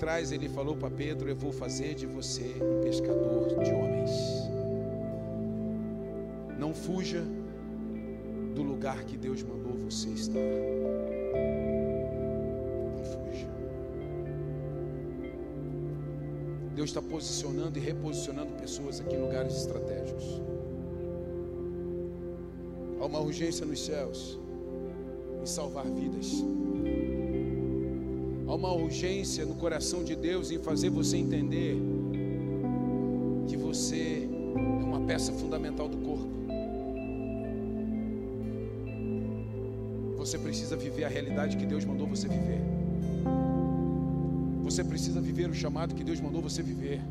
[0.07, 4.09] atrás ele falou para Pedro: Eu vou fazer de você um pescador de homens.
[6.57, 7.21] Não fuja
[8.55, 10.39] do lugar que Deus mandou você estar.
[12.95, 13.47] Não fuja.
[16.73, 20.41] Deus está posicionando e reposicionando pessoas aqui em lugares estratégicos.
[22.97, 24.39] Há uma urgência nos céus
[25.41, 26.31] em salvar vidas.
[28.47, 31.75] Há uma urgência no coração de Deus em fazer você entender
[33.45, 34.25] que você
[34.55, 36.29] é uma peça fundamental do corpo.
[40.15, 42.61] Você precisa viver a realidade que Deus mandou você viver.
[44.63, 47.01] Você precisa viver o chamado que Deus mandou você viver.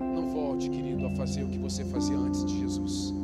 [0.00, 3.14] Não volte, querido, a fazer o que você fazia antes de Jesus.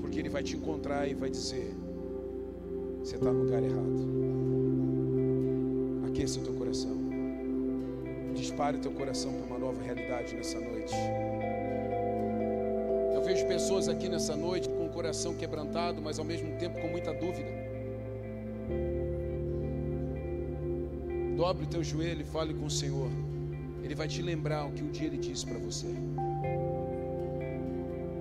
[0.00, 1.74] Porque Ele vai te encontrar e vai dizer:
[3.10, 4.06] Você está no lugar errado.
[6.06, 6.96] Aqueça o teu coração.
[8.36, 10.94] Dispare o teu coração para uma nova realidade nessa noite.
[13.12, 16.86] Eu vejo pessoas aqui nessa noite com o coração quebrantado, mas ao mesmo tempo com
[16.86, 17.50] muita dúvida.
[21.36, 23.10] Dobre o teu joelho e fale com o Senhor.
[23.82, 25.88] Ele vai te lembrar o que um dia Ele disse para você.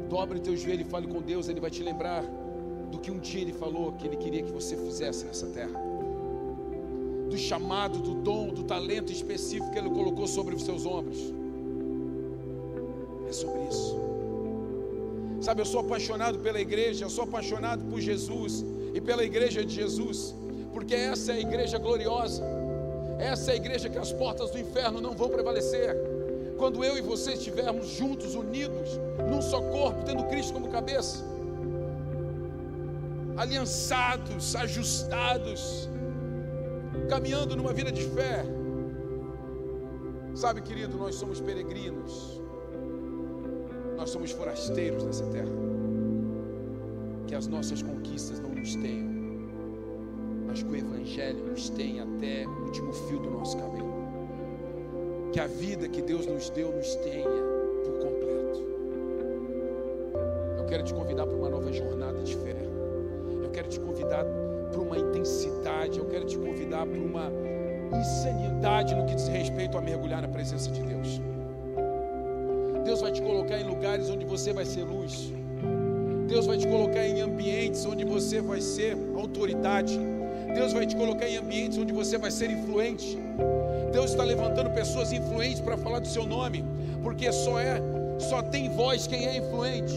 [0.10, 1.48] Dobre o teu joelho e fale com Deus.
[1.48, 2.24] Ele vai te lembrar
[2.90, 5.80] do que um dia Ele falou que Ele queria que você fizesse nessa terra.
[7.30, 11.20] Do chamado, do dom, do talento específico que Ele colocou sobre os seus ombros.
[13.28, 13.98] É sobre isso.
[15.42, 19.74] Sabe, eu sou apaixonado pela igreja, eu sou apaixonado por Jesus e pela igreja de
[19.74, 20.36] Jesus,
[20.74, 22.44] porque essa é a igreja gloriosa.
[23.20, 25.96] Essa é a igreja que as portas do inferno não vão prevalecer.
[26.58, 28.90] Quando eu e você estivermos juntos, unidos,
[29.30, 31.24] num só corpo, tendo Cristo como cabeça,
[33.40, 35.90] aliançados, ajustados,
[37.10, 38.44] caminhando numa vida de fé.
[40.36, 42.42] Sabe, querido, nós somos peregrinos,
[43.98, 45.52] nós somos forasteiros nessa terra.
[47.28, 49.10] Que as nossas conquistas não nos tenham
[50.50, 53.94] mas que o Evangelho nos tenha até o último fio do nosso cabelo.
[55.32, 57.30] Que a vida que Deus nos deu nos tenha
[57.86, 58.66] por completo.
[60.58, 62.69] Eu quero te convidar para uma nova jornada de fé.
[63.70, 64.26] Te convidar
[64.72, 66.00] para uma intensidade.
[66.00, 67.32] Eu quero te convidar para uma
[68.00, 71.22] insanidade no que diz respeito a mergulhar na presença de Deus.
[72.84, 75.32] Deus vai te colocar em lugares onde você vai ser luz.
[76.28, 80.00] Deus vai te colocar em ambientes onde você vai ser autoridade.
[80.56, 83.20] Deus vai te colocar em ambientes onde você vai ser influente.
[83.92, 86.64] Deus está levantando pessoas influentes para falar do seu nome,
[87.04, 87.80] porque só é,
[88.18, 89.94] só tem voz quem é influente.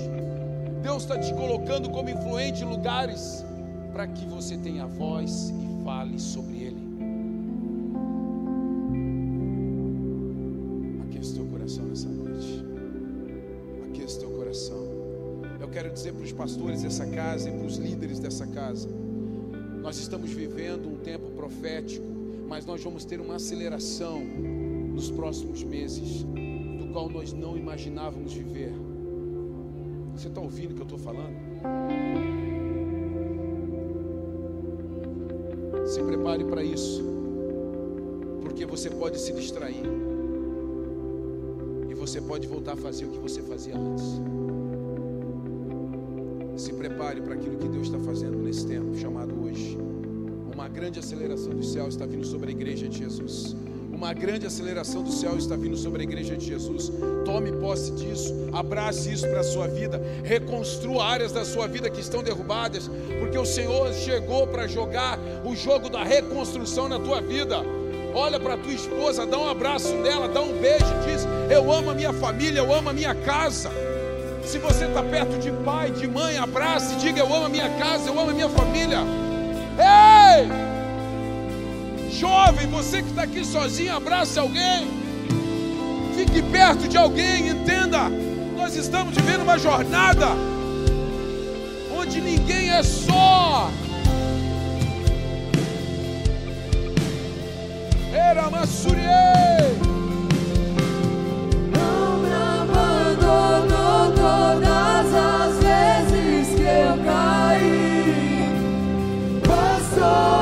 [0.82, 3.44] Deus está te colocando como influente em lugares
[3.93, 6.82] para que você tenha voz e fale sobre Ele.
[11.09, 12.64] Aqueça teu coração nessa noite.
[13.88, 14.82] Aqueça teu coração.
[15.61, 18.88] Eu quero dizer para os pastores dessa casa e para os líderes dessa casa:
[19.82, 22.07] nós estamos vivendo um tempo profético,
[22.49, 28.72] mas nós vamos ter uma aceleração nos próximos meses, do qual nós não imaginávamos viver.
[30.14, 32.31] Você está ouvindo o que eu estou falando?
[35.93, 37.05] Se prepare para isso,
[38.40, 39.84] porque você pode se distrair
[41.86, 44.03] e você pode voltar a fazer o que você fazia antes.
[46.57, 49.76] Se prepare para aquilo que Deus está fazendo nesse tempo chamado hoje.
[50.55, 53.55] Uma grande aceleração do céu está vindo sobre a igreja de Jesus.
[54.03, 56.90] Uma grande aceleração do céu está vindo sobre a igreja de Jesus.
[57.24, 62.00] Tome posse disso, abrace isso para a sua vida, reconstrua áreas da sua vida que
[62.00, 62.90] estão derrubadas,
[63.20, 67.59] porque o Senhor chegou para jogar o jogo da reconstrução na tua vida.
[68.12, 71.94] Olha para tua esposa, dá um abraço nela, dá um beijo, diz: Eu amo a
[71.94, 73.70] minha família, eu amo a minha casa.
[74.44, 78.09] Se você está perto de pai, de mãe, abrace, diga: Eu amo a minha casa,
[78.09, 78.98] eu amo a minha família.
[79.78, 80.71] Ei!
[82.22, 84.86] Jovem, você que está aqui sozinho, abrace alguém.
[86.14, 88.08] Fique perto de alguém, entenda.
[88.56, 90.28] Nós estamos vivendo uma jornada
[91.92, 93.68] onde ninguém é só.
[98.12, 98.72] Era abandonou
[104.14, 108.46] todas as vezes que eu caí.
[109.44, 110.41] Bastou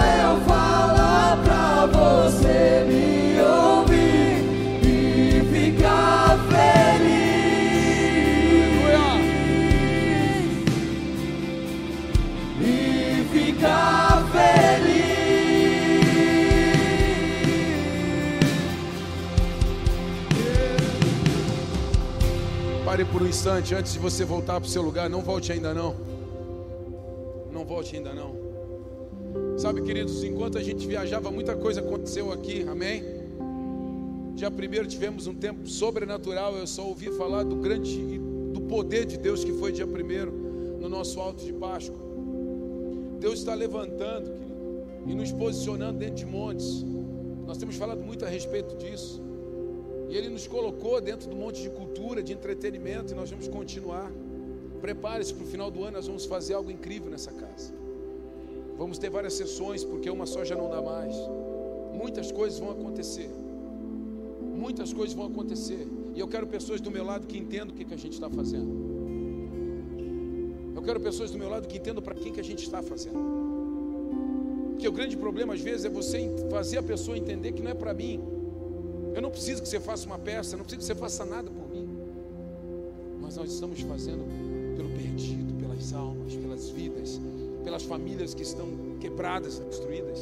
[23.20, 25.10] por um instante antes de você voltar para o seu lugar.
[25.10, 25.94] Não volte ainda não.
[27.52, 28.34] Não volte ainda não.
[29.58, 32.66] Sabe, queridos, enquanto a gente viajava, muita coisa aconteceu aqui.
[32.66, 33.04] Amém?
[34.34, 36.56] Dia primeiro tivemos um tempo sobrenatural.
[36.56, 38.18] Eu só ouvi falar do grande
[38.54, 40.32] do poder de Deus que foi dia primeiro
[40.80, 41.98] no nosso alto de Páscoa.
[43.18, 46.86] Deus está levantando, querido, e nos posicionando dentro de montes.
[47.46, 49.22] Nós temos falado muito a respeito disso.
[50.10, 54.10] E Ele nos colocou dentro do monte de cultura, de entretenimento, e nós vamos continuar.
[54.80, 57.72] Prepare-se para o final do ano, nós vamos fazer algo incrível nessa casa.
[58.76, 61.14] Vamos ter várias sessões, porque uma só já não dá mais.
[61.94, 63.30] Muitas coisas vão acontecer.
[64.40, 65.86] Muitas coisas vão acontecer.
[66.14, 68.28] E eu quero pessoas do meu lado que entendam o que, que a gente está
[68.28, 68.90] fazendo.
[70.74, 73.20] Eu quero pessoas do meu lado que entendam para quem que a gente está fazendo.
[74.70, 77.74] Porque o grande problema às vezes é você fazer a pessoa entender que não é
[77.74, 78.39] para mim.
[79.14, 81.50] Eu não preciso que você faça uma peça, eu não preciso que você faça nada
[81.50, 81.88] por mim.
[83.20, 84.24] Mas nós estamos fazendo
[84.76, 87.20] pelo perdido, pelas almas, pelas vidas,
[87.64, 88.66] pelas famílias que estão
[89.00, 90.20] quebradas, destruídas,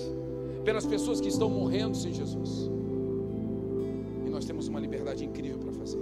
[0.64, 2.70] pelas pessoas que estão morrendo sem Jesus.
[4.26, 6.00] E nós temos uma liberdade incrível para fazer.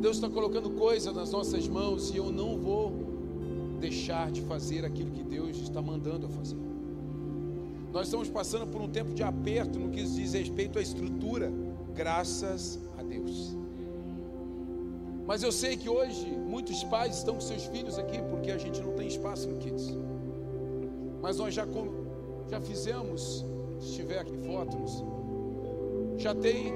[0.00, 2.92] Deus está colocando coisas nas nossas mãos e eu não vou
[3.80, 6.56] deixar de fazer aquilo que Deus está mandando eu fazer.
[7.92, 11.52] Nós estamos passando por um tempo de aperto no que diz respeito à estrutura,
[11.94, 13.56] graças a Deus.
[15.26, 18.80] Mas eu sei que hoje muitos pais estão com seus filhos aqui porque a gente
[18.80, 19.96] não tem espaço no Kids.
[21.20, 21.66] Mas nós já,
[22.48, 23.44] já fizemos,
[23.80, 25.04] se tiver aqui fotos,
[26.16, 26.72] já tem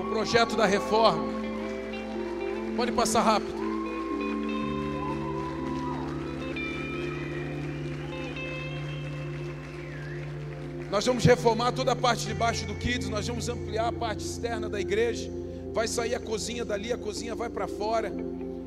[0.00, 1.32] o projeto da reforma.
[2.76, 3.73] Pode passar rápido.
[10.94, 14.24] Nós vamos reformar toda a parte de baixo do Kids, nós vamos ampliar a parte
[14.24, 15.28] externa da igreja.
[15.72, 18.12] Vai sair a cozinha dali, a cozinha vai para fora.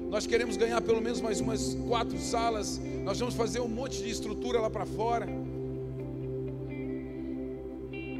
[0.10, 2.82] Nós queremos ganhar pelo menos mais umas quatro salas.
[3.06, 5.26] Nós vamos fazer um monte de estrutura lá para fora.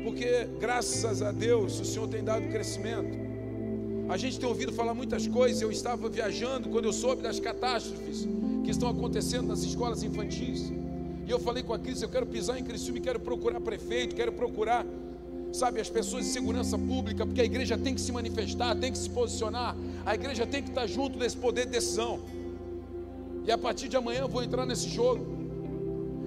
[0.06, 3.18] Porque graças a Deus o Senhor tem dado crescimento.
[4.08, 5.62] A gente tem ouvido falar muitas coisas.
[5.62, 8.26] Eu estava viajando quando eu soube das catástrofes
[8.64, 10.72] que estão acontecendo nas escolas infantis.
[11.28, 14.32] E eu falei com a Cris, eu quero pisar em Criciúma quero procurar prefeito, quero
[14.32, 14.86] procurar,
[15.52, 18.98] sabe, as pessoas de segurança pública, porque a igreja tem que se manifestar, tem que
[18.98, 19.76] se posicionar,
[20.06, 22.22] a igreja tem que estar junto desse poder de decisão.
[23.46, 25.26] E a partir de amanhã eu vou entrar nesse jogo.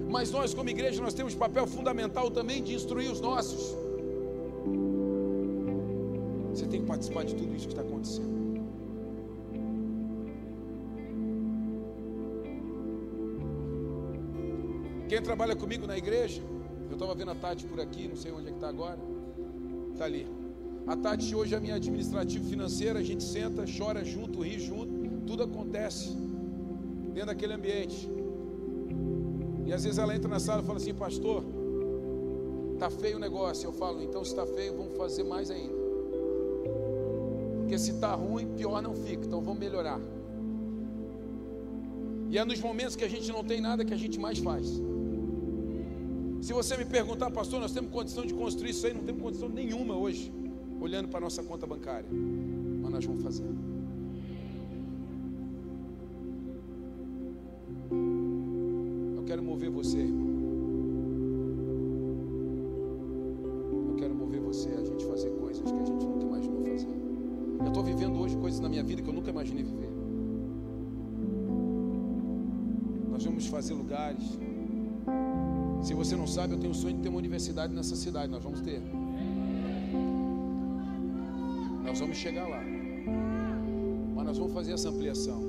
[0.07, 3.75] Mas nós, como igreja, nós temos papel fundamental também de instruir os nossos.
[6.53, 8.40] Você tem que participar de tudo isso que está acontecendo.
[15.11, 16.41] Quem trabalha comigo na igreja,
[16.89, 18.97] eu estava vendo a Tati por aqui, não sei onde é que está agora.
[19.91, 20.25] Está ali.
[20.87, 25.43] A Tati hoje é minha administrativa financeira, a gente senta, chora junto, ri junto, tudo
[25.43, 26.15] acontece.
[27.13, 28.09] dentro daquele ambiente.
[29.65, 31.43] E às vezes ela entra na sala e fala assim, pastor,
[32.79, 33.67] tá feio o negócio.
[33.67, 35.75] Eu falo, então se está feio, vamos fazer mais ainda.
[37.57, 39.25] Porque se está ruim, pior não fica.
[39.25, 39.99] Então vamos melhorar.
[42.29, 44.81] E é nos momentos que a gente não tem nada que a gente mais faz.
[46.41, 49.47] Se você me perguntar, pastor, nós temos condição de construir isso aí, não temos condição
[49.47, 50.33] nenhuma hoje,
[50.81, 52.09] olhando para a nossa conta bancária.
[52.81, 53.45] Mas nós vamos fazer.
[59.15, 60.31] Eu quero mover você, irmão.
[63.89, 66.87] Eu quero mover você a gente fazer coisas que a gente nunca imaginou fazer.
[67.59, 69.91] Eu estou vivendo hoje coisas na minha vida que eu nunca imaginei viver.
[73.11, 74.39] Nós vamos fazer lugares.
[75.81, 78.31] Se você não sabe, eu tenho o sonho de ter uma universidade nessa cidade.
[78.31, 78.81] Nós vamos ter.
[81.83, 82.63] Nós vamos chegar lá.
[84.15, 85.41] Mas nós vamos fazer essa ampliação.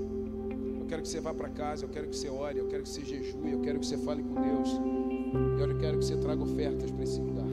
[0.81, 2.89] Eu quero que você vá para casa, eu quero que você ore, eu quero que
[2.89, 4.71] você jejue, eu quero que você fale com Deus.
[5.61, 7.47] Eu quero que você traga ofertas para esse lugar.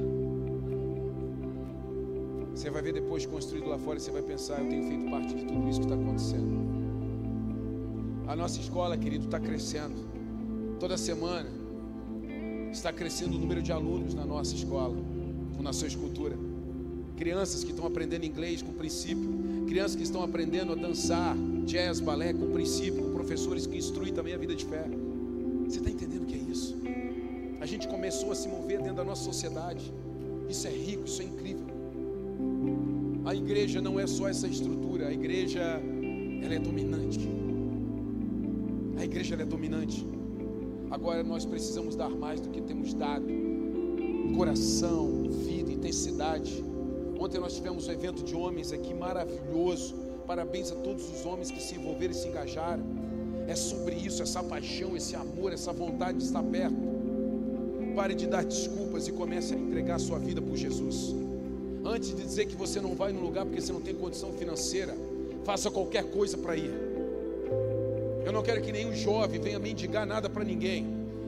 [2.56, 5.36] Você vai ver depois construído lá fora e você vai pensar, eu tenho feito parte
[5.36, 6.60] de tudo isso que está acontecendo.
[8.28, 9.96] A nossa escola, querido, está crescendo.
[10.80, 11.59] Toda semana
[12.72, 14.96] está crescendo o número de alunos na nossa escola,
[15.56, 16.36] com Nação Escultura.
[17.18, 21.36] Crianças que estão aprendendo inglês com princípio, crianças que estão aprendendo a dançar
[21.66, 24.86] jazz, balé com princípio, com professores que instruem também a vida de fé.
[25.66, 26.78] Você está entendendo o que é isso?
[27.60, 29.92] A gente começou a se mover dentro da nossa sociedade.
[30.48, 31.68] Isso é rico, isso é incrível.
[33.26, 35.62] A igreja não é só essa estrutura, a igreja
[36.42, 37.30] ela é dominante.
[38.98, 40.06] A igreja ela é dominante.
[40.92, 43.26] Agora nós precisamos dar mais do que temos dado.
[44.36, 46.64] Coração, vida, intensidade.
[47.20, 49.96] Ontem nós tivemos um evento de homens aqui maravilhoso.
[50.26, 52.84] Parabéns a todos os homens que se envolveram e se engajaram.
[53.48, 56.76] É sobre isso, essa paixão, esse amor, essa vontade de estar perto.
[57.96, 61.16] Pare de dar desculpas e comece a entregar a sua vida por Jesus.
[61.84, 64.96] Antes de dizer que você não vai no lugar porque você não tem condição financeira,
[65.44, 66.89] faça qualquer coisa para ir.
[68.30, 70.86] Eu não quero que nenhum jovem venha mendigar nada para ninguém.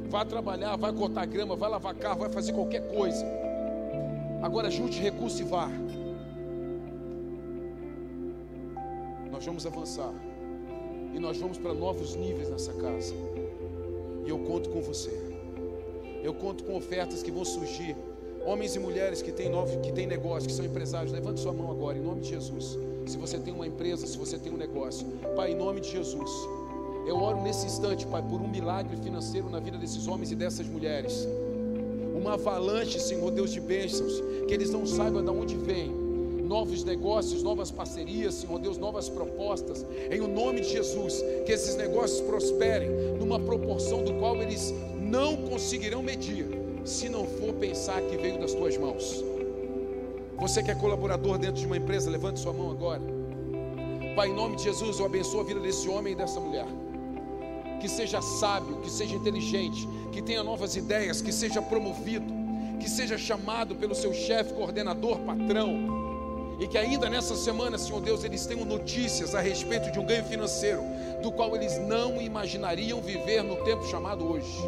[0.07, 3.25] Vá trabalhar, vai cortar grama, vai lavar carro, vai fazer qualquer coisa.
[4.39, 5.67] Agora junte recurso e vá.
[9.31, 10.13] Nós vamos avançar.
[11.11, 13.15] E nós vamos para novos níveis nessa casa.
[14.23, 15.09] E eu conto com você.
[16.21, 17.95] Eu conto com ofertas que vão surgir.
[18.45, 21.71] Homens e mulheres que têm, novo, que têm negócio, que são empresários, levante sua mão
[21.71, 22.77] agora, em nome de Jesus.
[23.07, 26.60] Se você tem uma empresa, se você tem um negócio, Pai, em nome de Jesus.
[27.05, 30.67] Eu oro nesse instante, Pai, por um milagre financeiro na vida desses homens e dessas
[30.67, 31.27] mulheres.
[32.15, 35.89] Uma avalanche, Senhor Deus de bênçãos, que eles não saibam de onde vem.
[35.89, 39.85] Novos negócios, novas parcerias, Senhor Deus, novas propostas.
[40.11, 45.37] Em o nome de Jesus, que esses negócios prosperem numa proporção do qual eles não
[45.37, 46.45] conseguirão medir,
[46.85, 49.23] se não for pensar que veio das tuas mãos.
[50.37, 53.01] Você que é colaborador dentro de uma empresa, levante sua mão agora.
[54.15, 56.67] Pai, em nome de Jesus, eu abençoo a vida desse homem e dessa mulher
[57.81, 62.31] que seja sábio, que seja inteligente, que tenha novas ideias, que seja promovido,
[62.79, 65.99] que seja chamado pelo seu chefe, coordenador, patrão.
[66.59, 70.23] E que ainda nessa semana, Senhor Deus, eles tenham notícias a respeito de um ganho
[70.25, 70.83] financeiro,
[71.23, 74.59] do qual eles não imaginariam viver no tempo chamado hoje.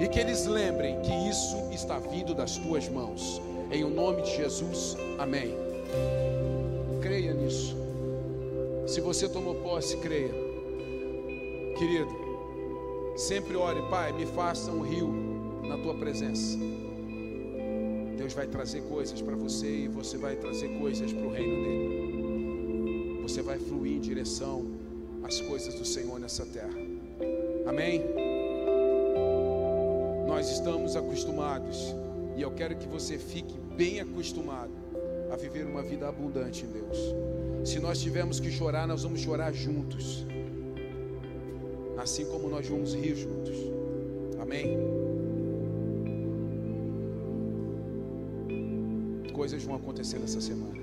[0.00, 3.42] E que eles lembrem que isso está vindo das tuas mãos.
[3.72, 5.56] Em o nome de Jesus, amém.
[7.02, 7.76] Creia nisso.
[8.86, 10.32] Se você tomou posse, creia.
[11.76, 12.27] Querido,
[13.18, 15.08] Sempre ore, Pai, me faça um rio
[15.66, 16.56] na tua presença.
[18.16, 23.18] Deus vai trazer coisas para você e você vai trazer coisas para o reino dele.
[23.22, 24.70] Você vai fluir em direção
[25.24, 26.78] às coisas do Senhor nessa terra.
[27.66, 28.04] Amém?
[30.28, 31.92] Nós estamos acostumados
[32.36, 34.70] e eu quero que você fique bem acostumado
[35.32, 36.96] a viver uma vida abundante em Deus.
[37.68, 40.24] Se nós tivermos que chorar, nós vamos chorar juntos
[41.98, 43.56] assim como nós vamos rir juntos.
[44.40, 44.78] Amém?
[49.32, 50.78] Coisas vão acontecer nessa semana.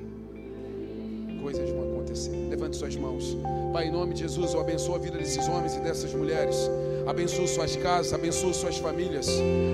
[1.42, 2.32] Coisas vão acontecer.
[2.50, 3.38] Levante suas mãos.
[3.72, 6.70] Pai, em nome de Jesus, eu abençoo a vida desses homens e dessas mulheres.
[7.08, 9.28] Abençoa suas casas, abençoa suas famílias.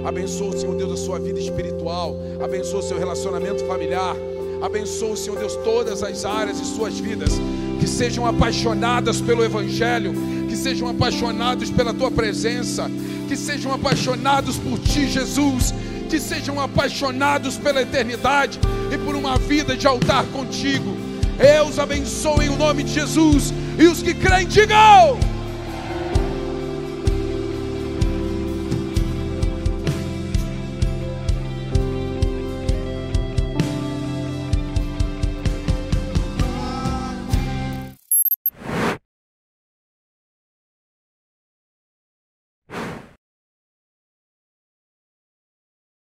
[0.06, 2.16] Abençoa, Senhor Deus, a sua vida espiritual.
[2.44, 4.16] Abençoa seu relacionamento familiar.
[4.62, 7.32] Abençoa, Senhor Deus, todas as áreas de suas vidas.
[7.80, 10.14] Que sejam apaixonadas pelo Evangelho
[10.52, 12.92] que sejam apaixonados pela tua presença,
[13.30, 15.74] que sejam apaixonados por ti, Jesus,
[16.10, 18.60] que sejam apaixonados pela eternidade
[18.94, 20.94] e por uma vida de altar contigo.
[21.40, 25.31] Eu os abençoo em o nome de Jesus, e os que creem, digam.